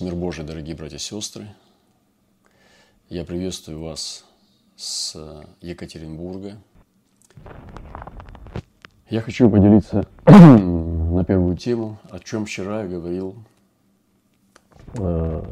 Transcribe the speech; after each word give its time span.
Мир 0.00 0.14
Божий, 0.14 0.44
дорогие 0.44 0.76
братья 0.76 0.94
и 0.94 1.00
сестры! 1.00 1.48
Я 3.08 3.24
приветствую 3.24 3.80
вас 3.80 4.24
с 4.76 5.44
Екатеринбурга. 5.60 6.62
Я 9.10 9.20
хочу 9.22 9.50
поделиться 9.50 10.06
на 10.24 11.24
первую 11.24 11.56
тему, 11.56 11.98
о 12.10 12.20
чем 12.20 12.44
вчера 12.46 12.82
я 12.82 12.88
говорил 12.88 13.34
э, 14.94 15.42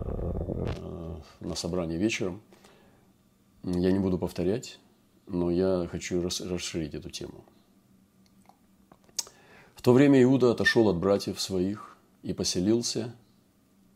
на 1.40 1.54
собрании 1.56 1.96
вечером. 1.96 2.40
Я 3.64 3.90
не 3.90 3.98
буду 3.98 4.16
повторять, 4.16 4.78
но 5.26 5.50
я 5.50 5.88
хочу 5.90 6.22
расширить 6.22 6.94
эту 6.94 7.10
тему. 7.10 7.44
В 9.74 9.82
то 9.82 9.92
время 9.92 10.22
Иуда 10.22 10.52
отошел 10.52 10.88
от 10.88 10.98
братьев 10.98 11.40
своих 11.40 11.98
и 12.22 12.32
поселился– 12.32 13.12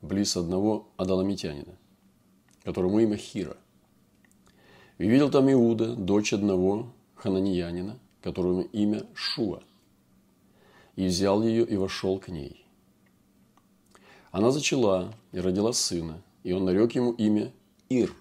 близ 0.03 0.37
одного 0.37 0.89
адаламитянина, 0.96 1.77
которому 2.64 3.00
имя 3.00 3.17
Хира. 3.17 3.57
И 4.99 5.08
видел 5.08 5.31
там 5.31 5.50
Иуда, 5.50 5.95
дочь 5.95 6.32
одного 6.32 6.93
хананьянина, 7.17 7.99
которому 8.22 8.63
имя 8.63 9.07
Шуа, 9.14 9.63
и 10.96 11.07
взял 11.07 11.43
ее 11.43 11.64
и 11.64 11.77
вошел 11.77 12.18
к 12.18 12.29
ней. 12.29 12.67
Она 14.31 14.50
зачала 14.50 15.14
и 15.32 15.41
родила 15.41 15.72
сына, 15.72 16.22
и 16.44 16.53
он 16.53 16.64
нарек 16.64 16.93
ему 16.93 17.13
имя 17.13 17.53
Ир. 17.89 18.14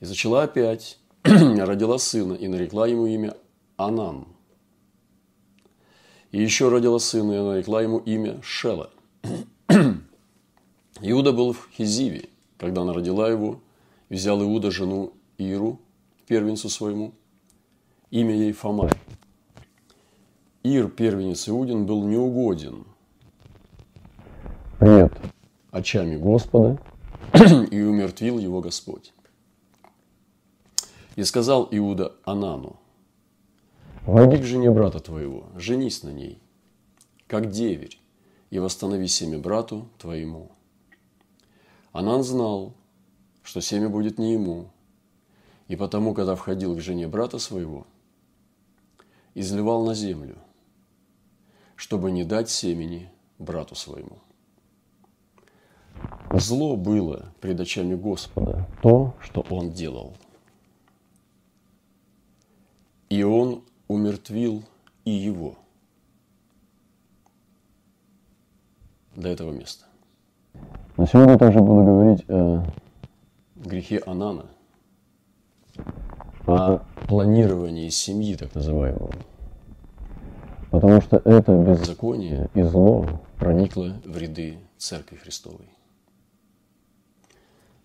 И 0.00 0.04
зачала 0.04 0.44
опять, 0.44 0.98
родила 1.22 1.98
сына, 1.98 2.34
и 2.34 2.48
нарекла 2.48 2.86
ему 2.86 3.06
имя 3.06 3.36
Анан. 3.76 4.26
И 6.30 6.40
еще 6.42 6.68
родила 6.70 6.98
сына, 6.98 7.32
и 7.32 7.40
нарекла 7.40 7.82
ему 7.82 7.98
имя 7.98 8.40
Шела– 8.42 8.90
Иуда 11.00 11.32
был 11.32 11.52
в 11.52 11.68
Хизиве, 11.72 12.28
когда 12.58 12.82
она 12.82 12.92
родила 12.92 13.28
его, 13.28 13.60
взял 14.08 14.42
Иуда 14.42 14.70
жену 14.70 15.12
Иру, 15.38 15.80
первенцу 16.26 16.68
своему, 16.68 17.12
имя 18.10 18.34
ей 18.34 18.52
Фомай. 18.52 18.90
Ир, 20.62 20.88
первенец 20.88 21.48
Иудин, 21.48 21.86
был 21.86 22.04
неугоден 22.04 22.84
пред 24.78 25.12
очами 25.70 26.16
Господа, 26.16 26.78
и 27.70 27.80
умертвил 27.80 28.38
его 28.38 28.60
Господь. 28.60 29.12
И 31.16 31.24
сказал 31.24 31.68
Иуда 31.70 32.14
Анану, 32.24 32.76
«Войди 34.06 34.38
к 34.38 34.44
жене 34.44 34.70
брата 34.70 34.98
твоего, 34.98 35.46
женись 35.56 36.02
на 36.02 36.10
ней, 36.10 36.38
как 37.26 37.50
деверь, 37.50 38.01
и 38.52 38.58
восстанови 38.58 39.08
семя 39.08 39.38
брату 39.38 39.88
твоему. 39.96 40.50
Анан 41.92 42.22
знал, 42.22 42.74
что 43.42 43.62
семя 43.62 43.88
будет 43.88 44.18
не 44.18 44.34
ему, 44.34 44.68
и 45.68 45.76
потому, 45.76 46.12
когда 46.12 46.34
входил 46.34 46.76
к 46.76 46.80
жене 46.80 47.08
брата 47.08 47.38
своего, 47.38 47.86
изливал 49.34 49.86
на 49.86 49.94
землю, 49.94 50.36
чтобы 51.76 52.10
не 52.10 52.24
дать 52.24 52.50
семени 52.50 53.10
брату 53.38 53.74
своему. 53.74 54.18
Зло 56.34 56.76
было 56.76 57.32
пред 57.40 57.58
очами 57.58 57.94
Господа 57.94 58.68
то, 58.82 59.14
что 59.18 59.40
он 59.48 59.72
делал. 59.72 60.14
И 63.08 63.22
он 63.22 63.64
умертвил 63.88 64.62
и 65.06 65.10
его– 65.10 65.56
до 69.16 69.28
этого 69.28 69.52
места. 69.52 69.86
Но 70.96 71.06
сегодня 71.06 71.38
также 71.38 71.60
буду 71.60 71.84
говорить 71.84 72.28
о 72.28 72.64
грехе 73.56 73.98
Анана, 74.06 74.46
о 76.46 76.78
планировании 77.06 77.88
семьи, 77.88 78.34
так 78.36 78.54
называемого. 78.54 79.12
Потому 80.70 81.00
что 81.00 81.18
это 81.24 81.56
беззаконие 81.56 82.48
и 82.54 82.62
зло 82.62 83.20
проникло 83.38 84.00
в 84.04 84.16
ряды 84.16 84.58
Церкви 84.78 85.16
Христовой. 85.16 85.68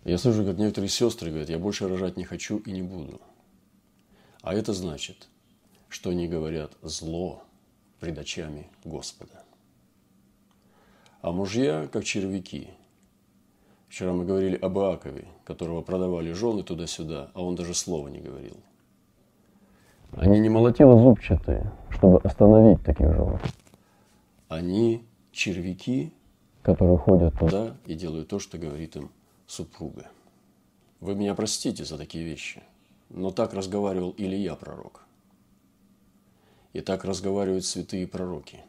Я 0.03 0.17
слышу, 0.17 0.45
как 0.45 0.57
некоторые 0.57 0.89
сестры 0.89 1.29
говорят, 1.29 1.49
я 1.49 1.59
больше 1.59 1.87
рожать 1.87 2.15
не 2.15 2.23
хочу 2.23 2.59
и 2.59 2.71
не 2.71 2.81
буду. 2.81 3.19
А 4.41 4.53
это 4.53 4.71
значит, 4.71 5.27
что 5.89 6.11
они 6.11 6.29
говорят 6.29 6.71
зло 6.81 7.43
пред 7.99 8.17
очами 8.17 8.69
Господа 8.85 9.43
а 11.27 11.31
мужья 11.33 11.89
как 11.91 12.05
червяки. 12.05 12.69
Вчера 13.89 14.13
мы 14.13 14.23
говорили 14.23 14.55
об 14.55 14.77
Иакове, 14.77 15.27
которого 15.43 15.81
продавали 15.81 16.31
жены 16.31 16.63
туда-сюда, 16.63 17.31
а 17.33 17.43
он 17.43 17.55
даже 17.55 17.73
слова 17.73 18.07
не 18.07 18.19
говорил. 18.19 18.55
Они 20.11 20.39
не 20.39 20.47
молотило 20.47 20.97
зубчатые, 20.97 21.73
чтобы 21.89 22.19
остановить 22.19 22.81
таких 22.83 23.13
жен. 23.13 23.39
Они 24.47 25.03
червяки, 25.33 26.13
которые 26.61 26.97
ходят 26.97 27.37
туда 27.37 27.75
и 27.85 27.95
делают 27.95 28.29
то, 28.29 28.39
что 28.39 28.57
говорит 28.57 28.95
им 28.95 29.11
супруга. 29.47 30.07
Вы 31.01 31.15
меня 31.15 31.35
простите 31.35 31.83
за 31.83 31.97
такие 31.97 32.23
вещи, 32.23 32.63
но 33.09 33.31
так 33.31 33.53
разговаривал 33.53 34.15
Илья 34.17 34.55
пророк. 34.55 35.03
И 36.71 36.79
так 36.79 37.03
разговаривают 37.03 37.65
святые 37.65 38.07
пророки– 38.07 38.61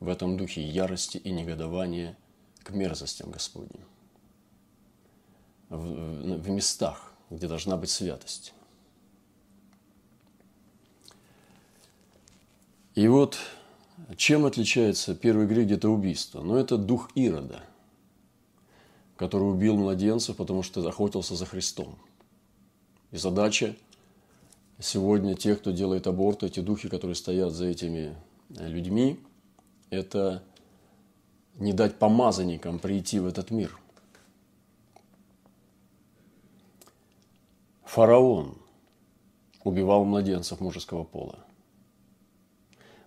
в 0.00 0.08
этом 0.08 0.36
духе 0.36 0.62
ярости 0.62 1.18
и 1.18 1.30
негодования 1.30 2.16
к 2.62 2.70
мерзостям 2.70 3.30
Господним. 3.30 3.84
В, 5.68 6.38
в 6.38 6.48
местах, 6.50 7.12
где 7.30 7.48
должна 7.48 7.76
быть 7.76 7.90
святость. 7.90 8.52
И 12.94 13.08
вот 13.08 13.36
чем 14.16 14.46
отличается 14.46 15.14
первый 15.14 15.46
грех 15.46 15.66
где-то 15.66 15.88
убийство? 15.88 16.42
Ну, 16.42 16.56
это 16.56 16.76
дух 16.76 17.10
Ирода, 17.14 17.62
который 19.16 19.50
убил 19.50 19.76
младенцев, 19.76 20.36
потому 20.36 20.62
что 20.62 20.86
охотился 20.86 21.34
за 21.34 21.46
Христом. 21.46 21.98
И 23.10 23.16
задача 23.16 23.76
сегодня 24.78 25.34
тех, 25.34 25.60
кто 25.60 25.72
делает 25.72 26.06
аборты, 26.06 26.46
эти 26.46 26.60
духи, 26.60 26.88
которые 26.88 27.14
стоят 27.16 27.52
за 27.52 27.66
этими 27.66 28.14
людьми– 28.50 29.18
это 29.90 30.42
не 31.54 31.72
дать 31.72 31.98
помазанникам 31.98 32.78
прийти 32.78 33.18
в 33.18 33.26
этот 33.26 33.50
мир. 33.50 33.78
Фараон 37.84 38.58
убивал 39.64 40.04
младенцев 40.04 40.60
мужеского 40.60 41.04
пола, 41.04 41.38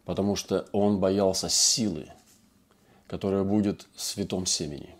потому 0.06 0.36
что 0.36 0.68
он 0.72 1.00
боялся 1.00 1.48
силы, 1.50 2.12
которая 3.08 3.44
будет 3.44 3.88
в 3.94 4.02
святом 4.02 4.46
семени. 4.46 4.96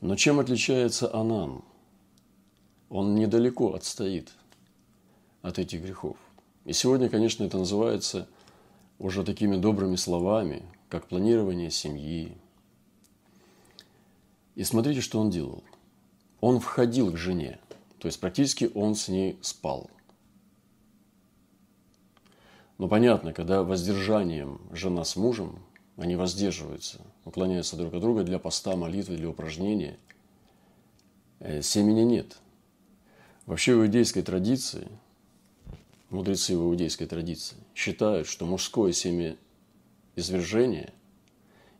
Но 0.00 0.14
чем 0.16 0.40
отличается 0.40 1.12
Анан? 1.14 1.62
Он 2.90 3.14
недалеко 3.14 3.74
отстоит 3.74 4.32
от 5.42 5.58
этих 5.58 5.82
грехов. 5.82 6.16
И 6.64 6.72
сегодня, 6.72 7.08
конечно, 7.08 7.44
это 7.44 7.58
называется 7.58 8.28
уже 8.98 9.24
такими 9.24 9.56
добрыми 9.56 9.96
словами, 9.96 10.62
как 10.88 11.08
планирование 11.08 11.70
семьи. 11.70 12.36
И 14.54 14.64
смотрите, 14.64 15.00
что 15.00 15.20
он 15.20 15.30
делал. 15.30 15.62
Он 16.40 16.60
входил 16.60 17.12
к 17.12 17.16
жене, 17.16 17.58
то 17.98 18.08
есть 18.08 18.20
практически 18.20 18.70
он 18.74 18.94
с 18.94 19.08
ней 19.08 19.38
спал. 19.42 19.90
Но 22.78 22.88
понятно, 22.88 23.32
когда 23.32 23.62
воздержанием 23.62 24.60
жена 24.70 25.04
с 25.04 25.16
мужем, 25.16 25.58
они 25.96 26.14
воздерживаются, 26.14 27.00
уклоняются 27.24 27.76
друг 27.76 27.94
от 27.94 28.00
друга 28.00 28.22
для 28.22 28.38
поста, 28.38 28.76
молитвы, 28.76 29.16
для 29.16 29.30
упражнения, 29.30 29.98
э, 31.40 31.62
семени 31.62 32.02
нет. 32.02 32.36
Вообще 33.46 33.74
в 33.74 33.80
иудейской 33.80 34.22
традиции– 34.22 34.88
мудрецы 36.10 36.56
в 36.56 36.62
иудейской 36.62 37.06
традиции 37.06 37.56
считают, 37.76 38.26
что 38.26 38.46
мужское 38.46 38.90
семя 38.92 39.36
извержения, 40.16 40.94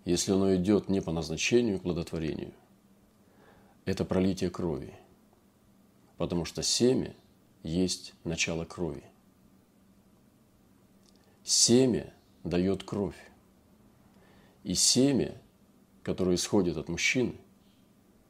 если 0.05 0.33
оно 0.33 0.55
идет 0.55 0.91
не 0.91 1.01
по 1.01 1.11
назначению 1.11 1.81
плодотворению, 1.81 2.53
это 3.87 4.05
пролитие 4.05 4.51
крови. 4.51 4.93
Потому 6.19 6.45
что 6.45 6.63
семя 6.63 7.17
есть 7.63 8.13
начало 8.25 8.67
крови. 8.67 9.05
Семя 11.43 12.13
дает 12.45 12.85
кровь. 12.85 13.17
И 14.65 14.75
семя, 14.75 15.35
которое 16.03 16.37
исходит 16.37 16.77
от 16.77 16.91
мужчины, 16.91 17.37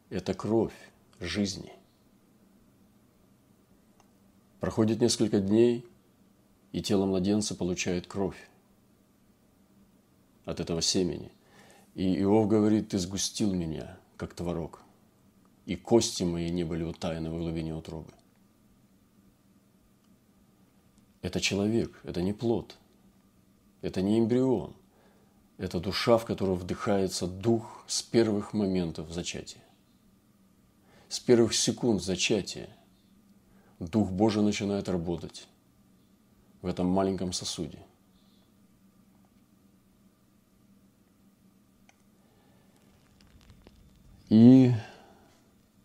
это 0.08 0.34
кровь 0.34 0.74
жизни. 1.18 1.72
Проходит 4.60 5.00
несколько 5.00 5.40
дней, 5.40 5.84
и 6.76 6.82
тело 6.82 7.06
младенца 7.06 7.54
получает 7.54 8.06
кровь. 8.06 8.36
от 10.44 10.60
этого 10.60 10.82
семени. 10.82 11.32
И 11.94 12.20
Иов 12.20 12.46
говорит, 12.48 12.90
ты 12.90 12.98
сгустил 12.98 13.52
меня, 13.54 13.98
как 14.18 14.34
творог, 14.34 14.82
и 15.64 15.74
кости 15.74 16.22
мои 16.22 16.50
не 16.50 16.64
были 16.64 16.84
утаяны 16.84 17.30
в 17.30 17.38
глубине 17.38 17.74
утробы. 17.74 18.12
Это 21.22 21.40
человек, 21.40 21.98
это 22.04 22.20
не 22.20 22.34
плод, 22.34 22.76
это 23.80 24.02
не 24.02 24.18
эмбрион, 24.18 24.76
это 25.56 25.80
душа, 25.80 26.18
в 26.18 26.26
которую 26.26 26.56
вдыхается 26.56 27.26
дух 27.26 27.84
с 27.86 28.02
первых 28.02 28.52
моментов 28.52 29.10
зачатия. 29.10 29.64
С 31.08 31.20
первых 31.20 31.54
секунд 31.54 32.02
зачатия 32.02 32.68
Дух 33.78 34.10
Божий 34.10 34.42
начинает 34.42 34.90
работать 34.90 35.48
в 36.62 36.66
этом 36.66 36.86
маленьком 36.86 37.32
сосуде. 37.32 37.78
И 44.28 44.72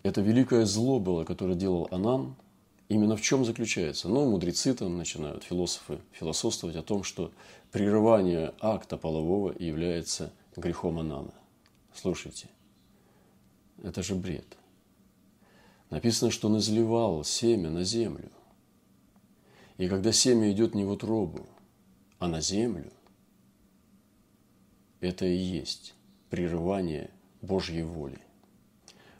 это 0.04 0.22
великое 0.22 0.66
зло 0.66 1.00
было, 1.00 1.24
которое 1.24 1.56
делал 1.56 1.88
Анан, 1.92 2.36
именно 2.90 3.16
в 3.16 3.22
чем 3.22 3.46
заключается? 3.46 4.10
Ну, 4.10 4.30
мудрецы 4.30 4.74
там 4.74 4.98
начинают, 4.98 5.44
философы, 5.44 6.00
философствовать 6.12 6.76
о 6.76 6.82
том, 6.82 7.04
что 7.04 7.32
прерывание 7.72 8.54
акта 8.60 8.98
полового 8.98 9.54
является 9.58 10.34
грехом 10.56 11.00
Анана. 11.00 11.34
Слушайте, 11.94 12.50
это 13.84 14.02
же 14.02 14.16
бред. 14.16 14.58
Написано, 15.90 16.32
что 16.32 16.48
он 16.48 16.58
изливал 16.58 17.24
семя 17.24 17.70
на 17.70 17.84
землю. 17.84 18.32
И 19.82 19.88
когда 19.88 20.12
семя 20.12 20.52
идет 20.52 20.76
не 20.76 20.84
в 20.84 20.92
утробу, 20.92 21.48
а 22.20 22.28
на 22.28 22.40
землю, 22.40 22.94
это 25.00 25.26
и 25.26 25.36
есть 25.36 25.96
прерывание 26.30 27.10
Божьей 27.42 27.82
воли. 27.82 28.20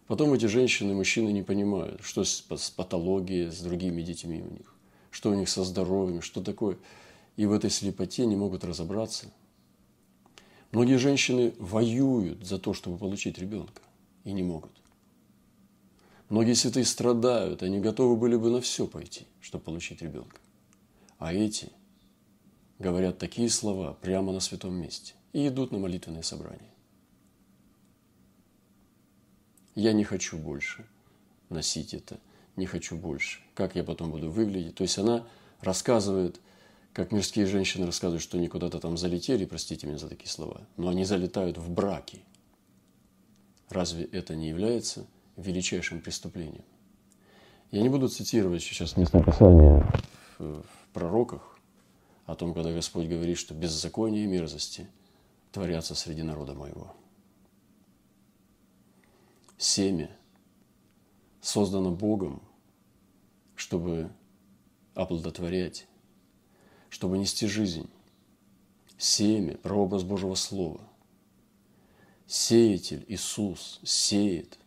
Потом 0.06 0.32
эти 0.34 0.46
женщины 0.46 0.92
и 0.92 0.94
мужчины 0.94 1.32
не 1.32 1.42
понимают, 1.42 2.04
что 2.04 2.24
с 2.24 2.44
патологией, 2.76 3.50
с 3.50 3.60
другими 3.62 4.04
детьми 4.04 4.44
у 4.44 4.52
них, 4.52 4.76
что 5.10 5.32
у 5.32 5.34
них 5.34 5.50
со 5.50 5.64
здоровьем, 5.64 6.22
что 6.22 6.44
такое. 6.44 6.78
И 7.38 7.48
в 7.48 7.54
этой 7.54 7.72
слепоте 7.72 8.28
не 8.28 8.36
могут 8.36 8.64
разобраться. 8.64 9.34
Многие 10.72 11.00
женщины 11.00 11.56
воюют 11.58 12.46
за 12.46 12.60
то, 12.60 12.76
чтобы 12.76 13.00
получить 13.00 13.40
ребенка, 13.40 13.82
и 14.26 14.32
не 14.32 14.44
могут. 14.44 14.74
Многие 16.30 16.54
святые 16.54 16.86
страдают, 16.86 17.64
они 17.64 17.80
готовы 17.80 18.16
были 18.16 18.36
бы 18.36 18.52
на 18.52 18.62
все 18.62 18.86
пойти, 18.86 19.26
чтобы 19.42 19.64
получить 19.64 20.04
ребенка. 20.04 20.40
А 21.22 21.36
эти 21.36 21.72
говорят 22.80 23.20
такие 23.20 23.48
слова 23.48 23.94
прямо 23.94 24.34
на 24.34 24.40
святом 24.40 24.74
месте 24.74 25.14
и 25.34 25.48
идут 25.48 25.72
на 25.72 25.78
молитвенное 25.78 26.24
собрание. 26.24 26.74
Я 29.76 29.94
не 29.94 30.04
хочу 30.04 30.36
больше 30.40 30.88
носить 31.50 31.94
это, 31.94 32.20
не 32.56 32.66
хочу 32.66 32.98
больше. 32.98 33.40
Как 33.54 33.76
я 33.76 33.84
потом 33.84 34.10
буду 34.10 34.32
выглядеть? 34.32 34.74
То 34.74 34.82
есть 34.82 34.98
она 34.98 35.24
рассказывает, 35.60 36.42
как 36.92 37.12
мирские 37.12 37.46
женщины 37.46 37.86
рассказывают, 37.86 38.24
что 38.24 38.40
они 38.40 38.48
куда-то 38.48 38.80
там 38.80 38.98
залетели, 38.98 39.46
простите 39.46 39.86
меня 39.86 40.00
за 40.00 40.10
такие 40.10 40.30
слова, 40.30 40.62
но 40.76 40.90
они 40.90 41.06
залетают 41.06 41.60
в 41.60 41.70
браки. 41.70 42.24
Разве 43.70 44.06
это 44.06 44.36
не 44.36 44.50
является 44.50 45.06
величайшим 45.38 46.02
преступлением? 46.02 46.66
Я 47.70 47.84
не 47.84 47.90
буду 47.90 48.08
цитировать 48.08 48.64
сейчас 48.64 48.98
местописание 48.98 49.88
в, 50.40 50.64
в 50.64 50.81
пророках 50.92 51.58
о 52.26 52.36
том, 52.36 52.54
когда 52.54 52.72
Господь 52.72 53.08
говорит, 53.08 53.38
что 53.38 53.54
беззаконие 53.54 54.26
и 54.26 54.28
мерзости 54.28 54.88
творятся 55.52 55.96
среди 55.96 56.24
народа 56.24 56.54
моего– 56.54 56.96
семя 59.62 60.10
создано 61.40 61.92
Богом, 61.92 62.42
чтобы 63.56 64.12
оплодотворять, 64.96 65.88
чтобы 66.90 67.18
нести 67.20 67.48
жизнь. 67.48 67.88
Семя– 68.98 69.58
прообраз 69.64 70.04
Божьего 70.04 70.34
Слова. 70.36 70.82
Сеятель 72.26 73.06
Иисус 73.08 73.80
сеет, 73.84 74.58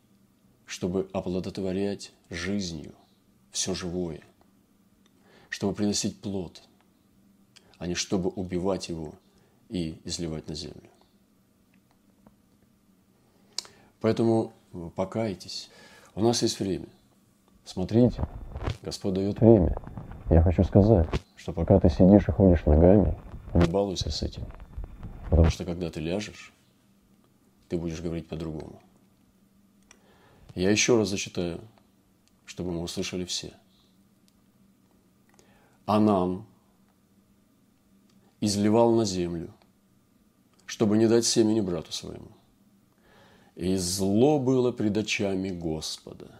чтобы 0.65 1.09
оплодотворять 1.12 2.12
жизнью 2.31 2.94
все 3.50 3.75
живое, 3.75 4.23
чтобы 5.55 5.73
приносить 5.73 6.21
плод, 6.21 6.62
а 7.79 7.87
не 7.87 7.95
чтобы 7.95 8.29
убивать 8.29 8.89
его 8.89 9.15
и 9.69 10.01
изливать 10.03 10.49
на 10.49 10.56
землю. 10.56 10.91
Поэтому 14.01 14.53
покайтесь. 14.97 15.71
У 16.17 16.23
нас 16.23 16.43
есть 16.43 16.59
время. 16.59 16.89
Смотрите, 17.65 18.27
Господь 18.83 19.15
дает 19.15 19.41
время. 19.41 19.81
Я 20.29 20.43
хочу 20.43 20.65
сказать, 20.65 21.09
что 21.37 21.53
пока 21.53 21.79
ты 21.79 21.89
сидишь 21.89 22.27
и 22.29 22.33
ходишь 22.33 22.65
ногами, 22.65 23.17
не 23.55 23.67
балуйся 23.71 24.11
с 24.11 24.23
этим. 24.23 24.43
Потому 25.31 25.51
что 25.51 25.65
когда 25.65 25.89
ты 25.89 26.01
ляжешь, 26.01 26.53
ты 27.69 27.79
будешь 27.79 28.01
говорить 28.01 28.27
по-другому. 28.27 28.83
Я 30.56 30.73
еще 30.73 30.99
раз 30.99 31.11
зачитаю, 31.11 31.61
чтобы 32.45 32.73
мы 32.73 32.81
услышали 32.81 33.25
все. 33.25 33.53
Анан 35.86 36.44
изливал 38.40 38.94
на 38.94 39.04
землю, 39.04 39.52
чтобы 40.66 40.98
не 40.98 41.06
дать 41.06 41.25
семени 41.25 41.60
брату 41.60 41.92
своему– 41.92 42.28
и 43.54 43.76
зло 43.76 44.38
было 44.38 44.72
пред 44.72 44.96
очами 44.96 45.50
Господа, 45.50 46.31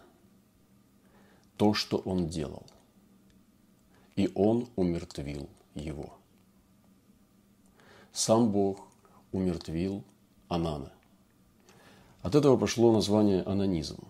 то, 1.57 1.73
что 1.73 1.97
он 1.97 2.27
делал. 2.27 2.65
И 4.15 4.29
он 4.35 4.67
умертвил 4.75 5.49
его. 5.73 6.17
Сам 8.11 8.51
Бог 8.51 8.87
умертвил 9.31 10.03
Анана. 10.47 10.91
От 12.21 12.35
этого 12.35 12.57
пошло 12.57 12.91
название 12.91 13.43
анонизм, 13.43 14.03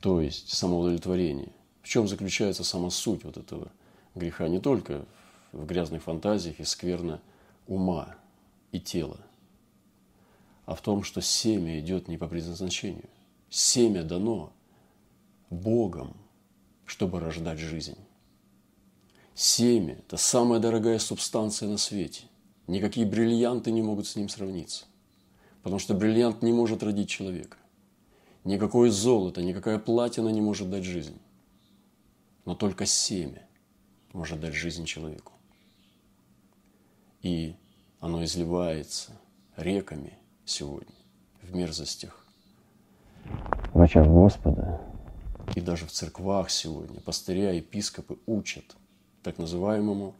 то 0.00 0.20
есть 0.20 0.52
самоудовлетворение. 0.52 1.52
В 1.86 1.88
чем 1.88 2.08
заключается 2.08 2.64
сама 2.64 2.90
суть 2.90 3.22
вот 3.22 3.36
этого 3.36 3.70
греха? 4.16 4.48
Не 4.48 4.60
только 4.60 5.06
в 5.52 5.64
грязных 5.66 6.02
фантазиях 6.02 6.58
и 6.58 6.64
скверно 6.64 7.22
ума 7.66 8.16
и 8.72 8.80
тела– 8.80 9.20
а 10.66 10.74
в 10.74 10.82
том, 10.82 11.04
что 11.04 11.22
семя 11.22 11.78
идет 11.78 12.08
не 12.08 12.18
по 12.18 12.26
предназначению. 12.26 13.08
Семя 13.48 14.02
дано 14.02 14.52
Богом, 15.48 16.16
чтобы 16.84 17.20
рождать 17.20 17.60
жизнь. 17.60 17.96
Семя– 19.34 19.94
это 20.06 20.16
самая 20.16 20.58
дорогая 20.58 20.98
субстанция 20.98 21.68
на 21.68 21.78
свете. 21.78 22.24
Никакие 22.66 23.06
бриллианты 23.06 23.70
не 23.70 23.80
могут 23.80 24.08
с 24.08 24.16
ним 24.16 24.28
сравниться. 24.28 24.86
Потому 25.62 25.78
что 25.78 25.94
бриллиант 25.94 26.42
не 26.42 26.52
может 26.52 26.82
родить 26.82 27.08
человека. 27.08 27.58
Никакое 28.42 28.90
золото, 28.90 29.42
никакая 29.42 29.78
платина 29.78 30.30
не 30.30 30.40
может 30.40 30.68
дать 30.68 30.84
жизнь. 30.84 31.16
Но 32.46 32.54
только 32.54 32.86
семя 32.86 33.46
может 34.14 34.40
дать 34.40 34.54
жизнь 34.54 34.86
человеку. 34.86 35.32
И 37.20 37.56
оно 38.00 38.24
изливается 38.24 39.12
реками– 39.56 40.18
сегодня 40.46 40.94
в 41.42 41.54
мерзостях. 41.54 42.24
В 43.74 43.80
очах 43.82 44.06
Господа. 44.06 44.80
И 45.54 45.60
даже 45.60 45.86
в 45.86 45.90
церквах 45.90 46.50
сегодня 46.50 47.00
пастыря, 47.00 47.52
епископы 47.52 48.18
учат 48.26 48.76
так 49.22 49.38
называемому 49.38 50.14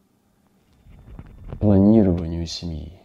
планированию 1.60 2.46
семьи. 2.46 3.00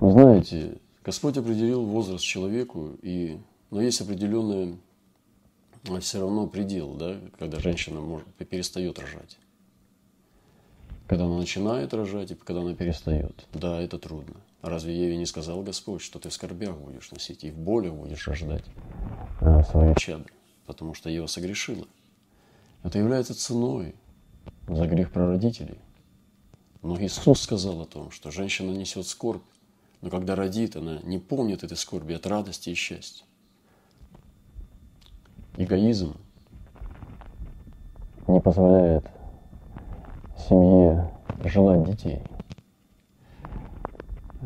Вы 0.00 0.12
знаете, 0.12 0.78
Господь 1.04 1.36
определил 1.36 1.84
возраст 1.84 2.24
человеку, 2.24 2.92
и, 3.02 3.38
но 3.70 3.80
есть 3.80 4.00
определенный 5.86 6.00
все 6.00 6.20
равно 6.20 6.46
предел, 6.46 6.94
да, 6.94 7.20
когда 7.38 7.60
женщина 7.60 8.00
может, 8.00 8.26
перестает 8.34 8.98
рожать. 8.98 9.38
Когда 11.06 11.24
она 11.24 11.38
начинает 11.38 11.94
рожать 11.94 12.32
и 12.32 12.34
когда 12.34 12.62
она 12.62 12.74
перестает. 12.74 13.46
Да, 13.52 13.80
это 13.80 13.98
трудно. 13.98 14.34
Разве 14.62 14.96
Еве 14.96 15.16
не 15.16 15.26
сказал 15.26 15.62
Господь, 15.62 16.02
что 16.02 16.18
ты 16.18 16.28
в 16.28 16.32
скорбях 16.32 16.76
будешь 16.76 17.10
носить 17.12 17.44
и 17.44 17.50
в 17.50 17.58
болях 17.58 17.94
будешь 17.94 18.26
рождать 18.26 18.64
а, 19.40 19.62
свое 19.62 19.94
чадо, 19.94 20.24
потому 20.66 20.94
что 20.94 21.08
Ева 21.08 21.26
согрешила. 21.26 21.86
Это 22.82 22.98
является 22.98 23.34
ценой 23.34 23.94
за 24.66 24.86
грех 24.86 25.12
прародителей. 25.12 25.78
Но 26.82 27.00
Иисус 27.00 27.40
сказал 27.40 27.80
о 27.80 27.86
том, 27.86 28.10
что 28.10 28.32
женщина 28.32 28.72
несет 28.72 29.06
скорбь, 29.06 29.44
но 30.00 30.10
когда 30.10 30.34
родит, 30.34 30.74
она 30.76 30.98
не 31.04 31.18
помнит 31.18 31.62
этой 31.62 31.76
скорби 31.76 32.14
от 32.14 32.26
радости 32.26 32.70
и 32.70 32.74
счастья. 32.74 33.24
Эгоизм 35.56 36.16
не 38.26 38.40
позволяет 38.40 39.08
семье 40.48 41.10
желать 41.44 41.84
детей– 41.84 42.22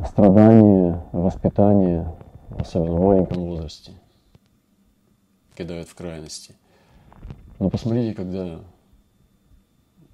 страдания, 0.06 1.04
воспитание, 1.12 2.14
особенно 2.58 2.96
в 2.96 3.00
маленьком 3.00 3.44
возрасте, 3.44 3.92
кидают 5.56 5.88
в 5.88 5.94
крайности. 5.94 6.54
Но 7.58 7.70
посмотрите, 7.70 8.14
когда 8.14 8.60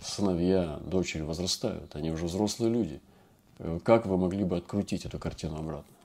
сыновья, 0.00 0.80
дочери 0.84 1.22
возрастают, 1.22 1.94
они 1.94 2.10
уже 2.10 2.26
взрослые 2.26 2.72
люди. 2.72 3.00
Как 3.84 4.06
вы 4.06 4.16
могли 4.16 4.44
бы 4.44 4.56
открутить 4.56 5.06
эту 5.06 5.18
картину 5.18 5.56
обратно? 5.56 5.95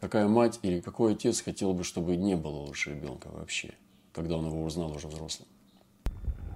Какая 0.00 0.26
мать 0.28 0.58
или 0.62 0.80
какой 0.80 1.12
отец 1.12 1.42
хотел 1.42 1.74
бы, 1.74 1.84
чтобы 1.84 2.16
не 2.16 2.34
было 2.34 2.60
лучше 2.60 2.90
ребенка 2.90 3.28
вообще, 3.32 3.72
когда 4.14 4.36
он 4.36 4.46
его 4.46 4.64
узнал 4.64 4.92
уже 4.92 5.08
взрослым? 5.08 5.46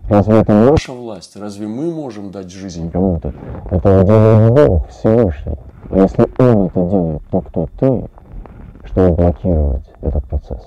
Разве 0.08 0.40
это 0.40 0.52
наша 0.52 0.92
власть? 0.92 1.36
Разве 1.36 1.66
мы 1.66 1.92
можем 1.92 2.30
дать 2.30 2.50
жизнь 2.50 2.90
кому-то? 2.90 3.34
Это 3.70 4.02
делает 4.04 4.50
Бог 4.50 4.88
Всевышний. 4.88 5.58
А 5.90 5.98
если 5.98 6.22
Он 6.38 6.66
это 6.66 6.88
делает, 6.88 7.22
то 7.30 7.40
кто 7.42 7.68
ты, 7.78 8.08
чтобы 8.84 9.14
блокировать 9.14 9.90
этот 10.00 10.24
процесс? 10.26 10.64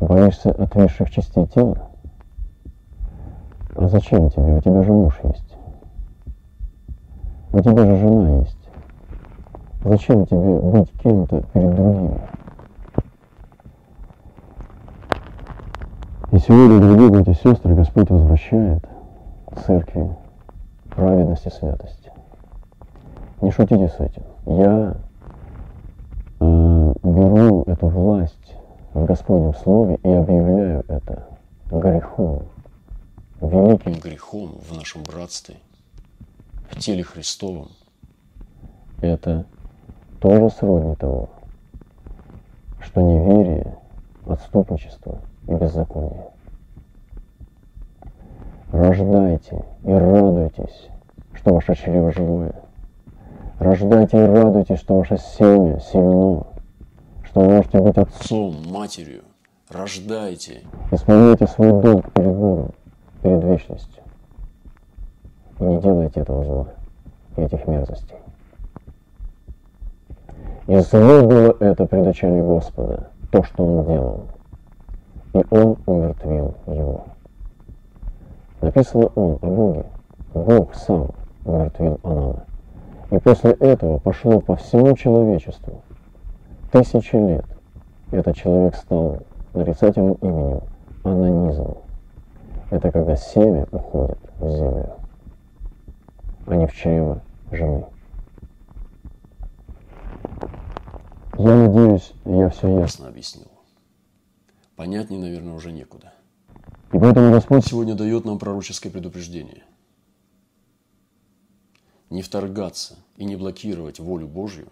Боишься 0.00 0.50
отвисших 0.50 1.10
частей 1.10 1.46
тела? 1.46 1.88
А 3.76 3.86
зачем 3.86 4.28
тебе? 4.30 4.56
У 4.56 4.60
тебя 4.60 4.82
же 4.82 4.92
муж 4.92 5.14
есть. 5.22 5.54
У 7.52 7.60
тебя 7.60 7.84
же 7.84 7.96
жена 7.96 8.40
есть. 8.40 8.59
Зачем 9.82 10.26
тебе 10.26 10.58
быть 10.58 10.90
кем-то 11.02 11.40
перед 11.54 11.74
другими? 11.74 12.20
И 16.32 16.38
сегодня, 16.38 16.80
дорогие 16.80 17.08
братья 17.08 17.32
и 17.32 17.34
сестры, 17.34 17.74
Господь 17.74 18.10
возвращает 18.10 18.84
церкви 19.66 20.14
праведность 20.90 21.46
и 21.46 21.50
святость. 21.50 22.10
Не 23.40 23.50
шутите 23.50 23.88
с 23.88 23.98
этим. 23.98 24.22
Я 24.44 24.96
э, 26.40 26.94
беру 27.02 27.62
эту 27.62 27.88
власть 27.88 28.54
в 28.92 29.06
Господнем 29.06 29.54
Слове 29.54 29.98
и 30.02 30.10
объявляю 30.10 30.84
это 30.88 31.26
грехом, 31.70 32.42
великим 33.40 33.98
грехом 33.98 34.58
в 34.68 34.76
нашем 34.76 35.02
братстве, 35.04 35.56
в 36.70 36.78
теле 36.78 37.02
Христовом. 37.02 37.68
Это 39.00 39.46
тоже 40.20 40.50
сродни 40.50 40.94
того, 40.94 41.30
что 42.80 43.00
неверие, 43.00 43.78
отступничество 44.26 45.18
и 45.48 45.54
беззаконие. 45.54 46.28
Рождайте 48.70 49.64
и 49.82 49.92
радуйтесь, 49.92 50.88
что 51.32 51.54
ваше 51.54 51.74
чрево 51.74 52.12
живое. 52.12 52.54
Рождайте 53.58 54.18
и 54.18 54.26
радуйтесь, 54.26 54.78
что 54.78 54.98
ваше 54.98 55.16
семя 55.16 55.80
сильно, 55.80 56.46
что 57.24 57.40
вы 57.40 57.48
можете 57.48 57.80
быть 57.80 57.96
отцом, 57.96 58.54
матерью. 58.70 59.22
Рождайте. 59.70 60.62
Исполняйте 60.90 61.46
свой 61.46 61.80
долг 61.82 62.12
перед 62.12 62.34
Богом, 62.34 62.70
перед 63.22 63.42
вечностью. 63.44 64.02
И 65.58 65.64
не 65.64 65.80
делайте 65.80 66.20
этого 66.20 66.44
зла 66.44 66.68
и 67.36 67.42
этих 67.42 67.66
мерзостей. 67.66 68.16
И 70.66 70.78
зло 70.78 71.22
было 71.26 71.56
это 71.60 71.86
пред 71.86 72.06
очами 72.06 72.42
Господа, 72.42 73.08
то, 73.30 73.42
что 73.42 73.64
он 73.64 73.86
делал. 73.86 74.20
И 75.32 75.44
он 75.50 75.76
умертвил 75.86 76.54
его. 76.66 77.04
Написано 78.60 79.06
он 79.14 79.38
о 79.40 79.46
Боге. 79.46 79.84
Бог 80.34 80.74
сам 80.74 81.08
умертвил 81.44 81.98
Анана. 82.02 82.44
И 83.10 83.18
после 83.18 83.52
этого 83.52 83.98
пошло 83.98 84.40
по 84.40 84.56
всему 84.56 84.94
человечеству. 84.96 85.82
Тысячи 86.70 87.16
лет 87.16 87.46
этот 88.12 88.36
человек 88.36 88.76
стал 88.76 89.18
нарицательным 89.54 90.14
именем 90.14 90.60
анонизм. 91.02 91.76
Это 92.70 92.92
когда 92.92 93.16
семя 93.16 93.66
уходит 93.72 94.18
в 94.38 94.48
землю, 94.50 94.90
а 96.46 96.54
не 96.54 96.66
в 96.66 96.72
чрево 96.72 97.20
жены. 97.50 97.84
Я 101.42 101.56
надеюсь, 101.56 102.12
я 102.26 102.50
все 102.50 102.80
ясно 102.80 103.08
объяснил. 103.08 103.50
Понятнее, 104.76 105.18
наверное, 105.18 105.54
уже 105.54 105.72
некуда. 105.72 106.12
И 106.92 106.98
поэтому 106.98 107.32
Господь 107.32 107.64
сегодня 107.64 107.94
дает 107.94 108.26
нам 108.26 108.38
пророческое 108.38 108.92
предупреждение. 108.92 109.64
Не 112.10 112.20
вторгаться 112.20 112.98
и 113.16 113.24
не 113.24 113.36
блокировать 113.36 114.00
волю 114.00 114.28
Божью 114.28 114.68